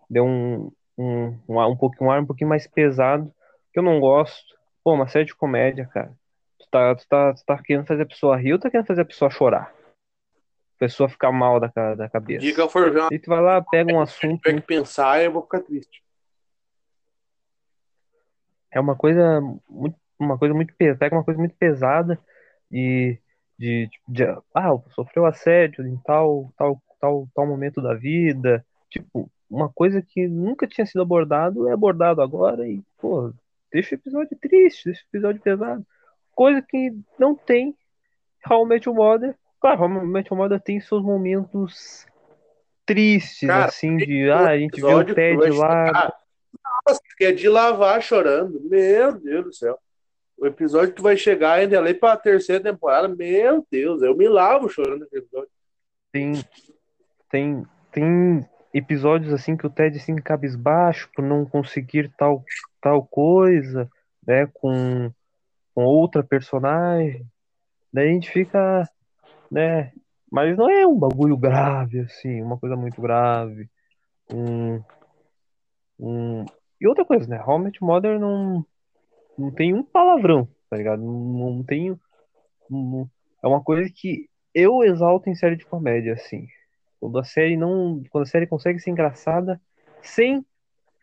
[0.08, 3.32] deu um, um, um, um, pouquinho, um ar um pouquinho mais pesado,
[3.72, 4.56] que eu não gosto.
[4.82, 6.12] Pô, uma série de comédia, cara.
[6.58, 9.02] Tu tá, tu tá, tu tá querendo fazer a pessoa rir ou tá querendo fazer
[9.02, 9.74] a pessoa chorar?
[10.76, 12.40] A pessoa ficar mal da, da cabeça.
[12.40, 14.40] Diga for ver E tu vai lá, pega um assunto.
[14.42, 16.02] Tem que pensar e eu vou ficar triste.
[18.70, 22.18] É uma coisa muito, uma coisa muito pesada, uma coisa muito pesada
[22.70, 23.18] e
[23.58, 28.64] de, tipo, de ah, sofreu assédio em tal, tal, tal, tal momento da vida.
[28.88, 33.32] Tipo, uma coisa que nunca tinha sido abordado é abordado agora e, pô,
[33.72, 35.86] deixa o episódio triste, deixa o episódio pesado.
[36.32, 37.76] Coisa que não tem
[38.66, 39.36] Met Your Mother.
[39.60, 42.06] Claro, Met Your Mother tem seus momentos
[42.86, 46.12] tristes, Cara, assim, de ah, a gente vê o Ted lá.
[46.86, 48.60] Nossa, que é de lavar chorando.
[48.62, 49.78] Meu Deus do céu.
[50.40, 54.70] O episódio que vai chegar ainda ali pra terceira temporada, meu Deus, eu me lavo
[54.70, 55.50] chorando naquele episódio.
[56.10, 56.32] Tem,
[57.30, 62.42] tem, tem episódios assim que o Ted assim cabisbaixo por não conseguir tal,
[62.80, 63.86] tal coisa,
[64.26, 65.12] né, com,
[65.74, 67.26] com outra personagem.
[67.92, 68.88] Daí a gente fica,
[69.50, 69.92] né,
[70.32, 73.68] mas não é um bagulho grave assim, uma coisa muito grave.
[74.32, 74.82] um,
[75.98, 76.46] um...
[76.80, 77.42] E outra coisa, né?
[77.44, 78.64] How I Mother não,
[79.36, 81.02] não tem um palavrão, tá ligado?
[81.02, 81.98] Não, não tem.
[82.68, 83.10] não-
[83.42, 86.46] é uma coisa que eu exalto em série de comédia, assim.
[86.98, 88.02] Quando a série não.
[88.10, 89.60] Quando a série consegue ser engraçada
[90.02, 90.44] sem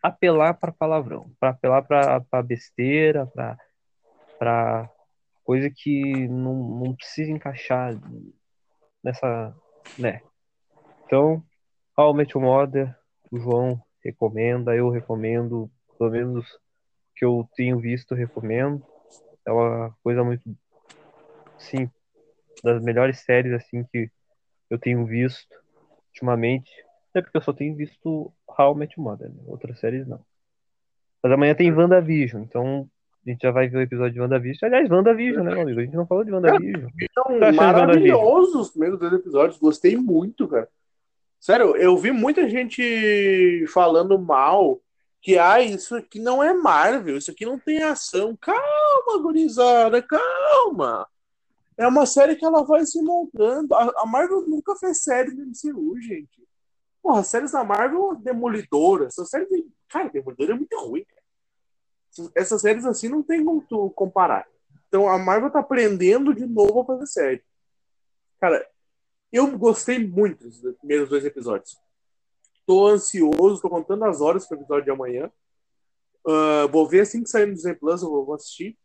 [0.02, 3.56] apelar pra palavrão, pra apelar pra besteira, pra,
[4.38, 4.90] pra
[5.44, 7.94] coisa que não, não precisa encaixar
[9.02, 9.54] nessa.
[9.98, 10.22] né?
[11.04, 11.42] Então,
[11.96, 12.96] How I Mother,
[13.30, 16.58] o João recomenda, eu recomendo, pelo menos
[17.14, 18.82] que eu tenho visto, recomendo.
[19.46, 20.42] É uma coisa muito,
[21.58, 21.90] sim,
[22.62, 24.10] das melhores séries assim que
[24.70, 25.54] eu tenho visto
[26.08, 26.70] ultimamente.
[27.14, 29.42] É porque eu só tenho visto How I Met Your Mother, né?
[29.46, 30.20] outras séries não.
[31.22, 32.88] Mas amanhã tem WandaVision, então
[33.26, 34.68] a gente já vai ver o episódio de WandaVision.
[34.72, 35.80] Aliás, WandaVision, né, meu amigo?
[35.80, 36.90] A gente não falou de WandaVision.
[37.12, 39.58] São tá maravilhosos os primeiros dois episódios.
[39.58, 40.68] Gostei muito, cara.
[41.40, 44.80] Sério, eu vi muita gente falando mal
[45.20, 48.36] que ah, isso aqui não é Marvel, isso aqui não tem ação.
[48.36, 51.06] Calma, gurizada, calma.
[51.76, 53.74] É uma série que ela vai se moldando.
[53.74, 56.46] A, Marvel nunca fez série no MCU, gente.
[57.00, 59.64] Porra, séries da Marvel, Demolidor, essa série de...
[59.88, 61.04] Cara, Demolidor é muito ruim.
[62.34, 64.46] Essas séries assim não tem como tu comparar.
[64.88, 67.44] Então a Marvel tá aprendendo de novo a fazer série.
[68.40, 68.66] Cara,
[69.32, 71.78] eu gostei muito dos primeiros dois episódios.
[72.66, 75.30] Tô ansioso, tô contando as horas pro episódio de amanhã.
[76.26, 78.78] Ah, vou ver assim que sair no Disney Plus, eu vou assistir.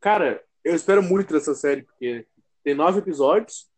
[0.00, 2.26] Cara, eu espero muito dessa série, porque
[2.62, 3.68] tem nove episódios.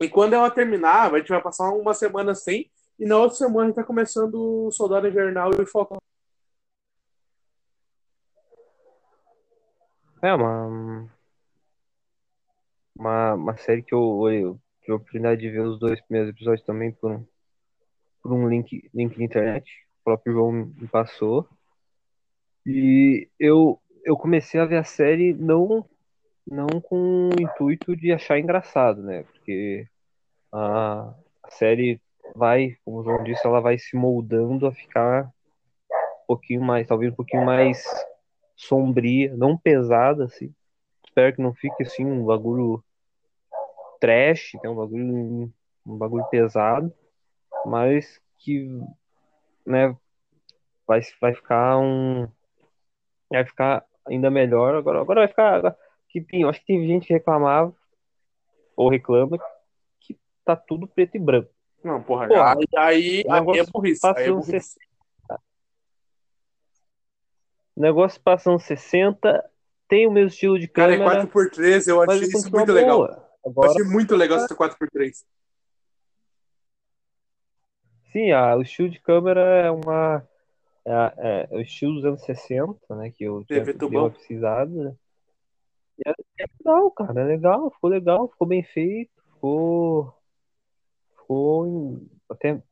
[0.00, 2.70] E quando ela terminar, a gente vai passar uma semana sem.
[2.98, 5.98] E na outra semana a gente tá começando o Soldado Invernal e o Falcão.
[10.22, 11.10] É uma,
[12.98, 16.64] uma, uma série que eu, eu tive a oportunidade de ver os dois primeiros episódios
[16.64, 17.26] também por um,
[18.22, 19.68] por um link, link de internet.
[20.00, 21.48] O próprio João me passou.
[22.64, 25.84] E eu, eu comecei a ver a série não,
[26.46, 29.24] não com o intuito de achar engraçado, né?
[29.24, 29.86] Porque
[30.52, 32.00] a, a série
[32.34, 37.12] vai, como o João disse, ela vai se moldando a ficar um pouquinho mais, talvez
[37.12, 37.84] um pouquinho mais
[38.56, 40.52] sombria, não pesada, assim.
[41.04, 42.82] Espero que não fique assim um bagulho
[44.06, 44.70] trash, né?
[44.70, 45.52] um bagulho,
[45.84, 46.92] um bagulho pesado,
[47.64, 48.68] mas que,
[49.66, 49.96] né,
[50.86, 52.28] vai, vai ficar um,
[53.28, 54.76] vai ficar ainda melhor.
[54.76, 55.76] Agora, agora vai ficar, agora-
[56.08, 57.74] que tem, acho que tem gente que reclamava
[58.76, 59.38] ou reclama
[60.00, 61.50] que tá tudo preto e branco.
[61.82, 64.06] Não, porra, Porra, aí, aí, aí é burrice.
[64.06, 64.78] Aí é burrice.
[67.76, 69.44] Negócio passa uns 60,
[69.88, 73.25] tem o mesmo estilo de Cara, é câmera, 4x3, eu achei isso muito legal.
[73.46, 75.24] Eu Agora, achei muito legal esse 4x3.
[78.12, 80.26] sim, ah, o estilo de câmera é uma
[80.84, 83.78] é, é, o estilo dos anos 60, né, que eu tinha TV
[84.10, 84.96] pesquisada, né?
[85.98, 86.12] E é,
[86.44, 90.14] é legal, cara, é legal, ficou legal, ficou bem feito, ficou
[91.16, 92.62] ficou em- até de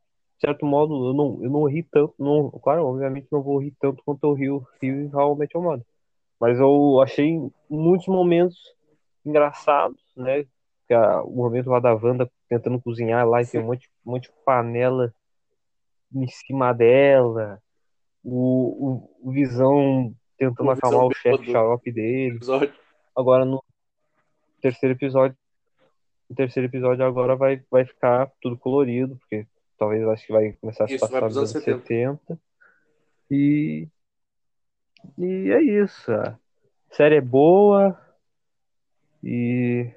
[0.40, 4.02] certo modo eu não eu não ri tanto, não, claro, obviamente não vou rir tanto
[4.04, 5.86] quanto eu rio, rio em How I Met Your Mother.
[6.40, 7.38] Mas eu achei
[7.70, 8.58] muitos momentos
[9.24, 10.46] engraçados, né?
[10.92, 14.24] A- o momento lá da Wanda tentando cozinhar lá e tem um monte, um monte
[14.24, 15.14] de panela
[16.14, 17.60] em cima dela.
[18.22, 22.36] O, o, o Visão tentando O acalmar Visão o chefe xarope dele.
[22.36, 22.74] Episódio.
[23.16, 23.62] Agora no
[24.60, 25.36] terceiro episódio,
[26.28, 29.46] no terceiro episódio agora vai, vai ficar tudo colorido, porque
[29.78, 32.38] talvez eu acho que vai começar a se Isso, passar nos anos anos 70.
[33.30, 33.88] E,
[35.18, 36.12] e é isso.
[36.12, 36.38] A
[36.90, 37.98] série é boa
[39.22, 39.90] e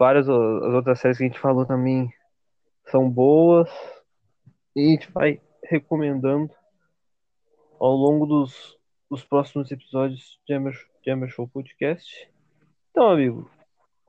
[0.00, 2.10] várias as outras séries que a gente falou também
[2.86, 3.70] são boas.
[4.74, 6.50] E a gente vai recomendando
[7.78, 8.78] ao longo dos,
[9.10, 10.74] dos próximos episódios de Hammer,
[11.04, 12.32] de Hammer Show Podcast.
[12.90, 13.50] Então, amigo,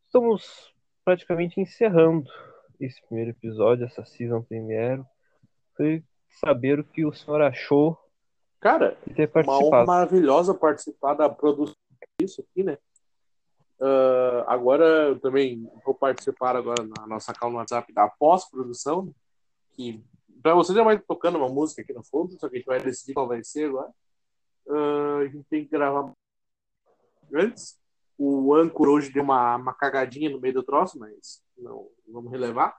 [0.05, 0.73] estamos
[1.03, 2.31] praticamente encerrando
[2.79, 5.03] esse primeiro episódio, essa season premiere.
[5.75, 7.99] Foi saber o que o senhor achou
[8.61, 11.75] Cara, de ter uma honra maravilhosa participar da produção
[12.19, 12.77] disso aqui, né?
[13.81, 19.11] Ah, agora eu também vou participar agora na nossa calma no WhatsApp da pós-produção,
[19.73, 20.03] que
[20.41, 22.79] para você já vai tocando uma música aqui no fundo, só que a gente vai
[22.79, 23.89] decidir qual vai ser agora.
[24.69, 26.11] Ah, a gente tem que gravar
[27.33, 27.79] antes.
[28.17, 32.77] O Anchor hoje deu uma, uma cagadinha no meio do troço, mas não vamos relevar.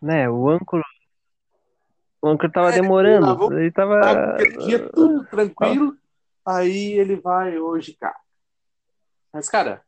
[0.00, 0.82] Né, o Anchor.
[2.20, 3.52] O Anchor tava É, demorando.
[3.58, 4.00] Ele tava.
[4.00, 5.96] Tá, aquele dia tudo tranquilo,
[6.44, 8.16] aí ele vai hoje, cara.
[9.38, 9.84] Mas, cara,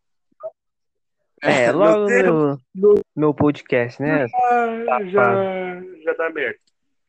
[1.42, 4.26] É, logo no, no, no podcast, né?
[4.32, 6.60] Ah, já, já dá merda.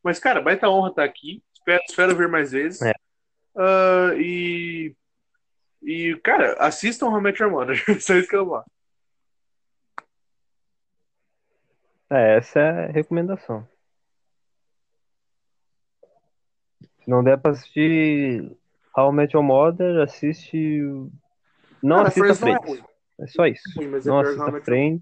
[0.02, 1.44] Mas, cara, baita honra estar aqui.
[1.54, 2.82] Espero, espero ver mais vezes.
[2.82, 2.94] É.
[3.56, 4.96] Ah, e.
[5.84, 7.76] E, cara, assistam How I Met Your Mother.
[8.02, 8.64] Só isso que eu vou.
[12.10, 13.70] É, essa é a recomendação.
[17.04, 18.58] Se não der pra assistir
[18.98, 20.90] How I Met Your Mother, assiste.
[21.84, 22.92] Não Cara, assista Friends não é.
[23.22, 23.62] É só isso.
[23.76, 25.02] Ruim, mas é Não assista Friends.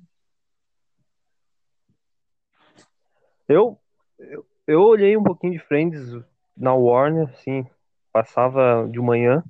[3.48, 3.80] Eu,
[4.20, 6.00] eu, eu olhei um pouquinho de Friends
[6.56, 7.66] na Warner, assim,
[8.12, 9.44] passava de manhã.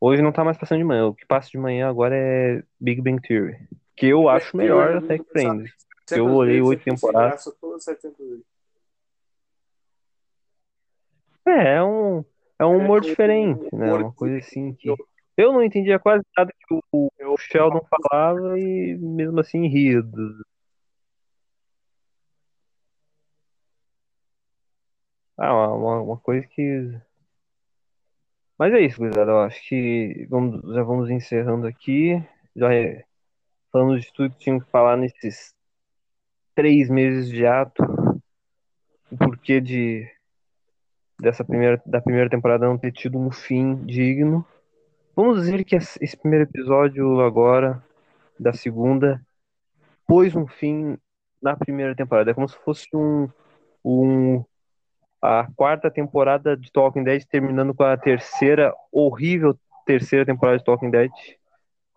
[0.00, 1.06] Hoje não tá mais passando de manhã.
[1.06, 3.56] O que passa de manhã agora é Big Bang Theory.
[3.96, 5.72] Que eu acho melhor até que Friends.
[6.12, 7.44] Eu olhei oito temporadas.
[7.60, 8.44] Todas 70 vezes.
[11.46, 12.24] É, é um,
[12.58, 13.92] é um É, humor um diferente, né?
[13.92, 14.88] Uma coisa assim que.
[14.88, 14.96] Eu
[15.52, 20.02] não entendia quase nada que o, o Sheldon falava e mesmo assim ria.
[20.02, 20.44] do-
[25.38, 26.62] Ah, uma, uma- uma coisa que.
[28.58, 29.30] Mas é isso, gurizada.
[29.30, 32.22] Eu acho que vamos, já vamos encerrando aqui.
[32.54, 33.04] Já é-
[33.72, 35.54] falamos de tudo que tinha que falar nesses
[36.56, 37.82] três meses de ato.
[39.10, 40.08] O porquê de
[41.20, 44.44] dessa primeira, da primeira temporada não ter tido um fim digno.
[45.16, 47.82] Vamos dizer que esse primeiro episódio agora,
[48.38, 49.18] da segunda,
[50.06, 50.98] pôs um fim
[51.40, 52.30] na primeira temporada.
[52.30, 53.26] É como se fosse um,
[53.82, 54.44] um
[55.22, 60.90] a quarta temporada de Talking Dead terminando com a terceira horrível terceira temporada de Talking
[60.90, 61.10] Dead.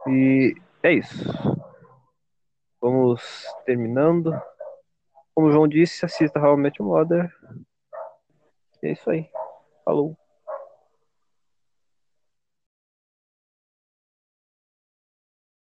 [0.08, 1.26] E é isso.
[2.80, 3.22] Vamos
[3.66, 4.32] terminando.
[5.36, 7.36] Como o João disse, assista How I Met Your Mother.
[8.82, 9.30] E é isso aí.
[9.84, 10.16] Falou.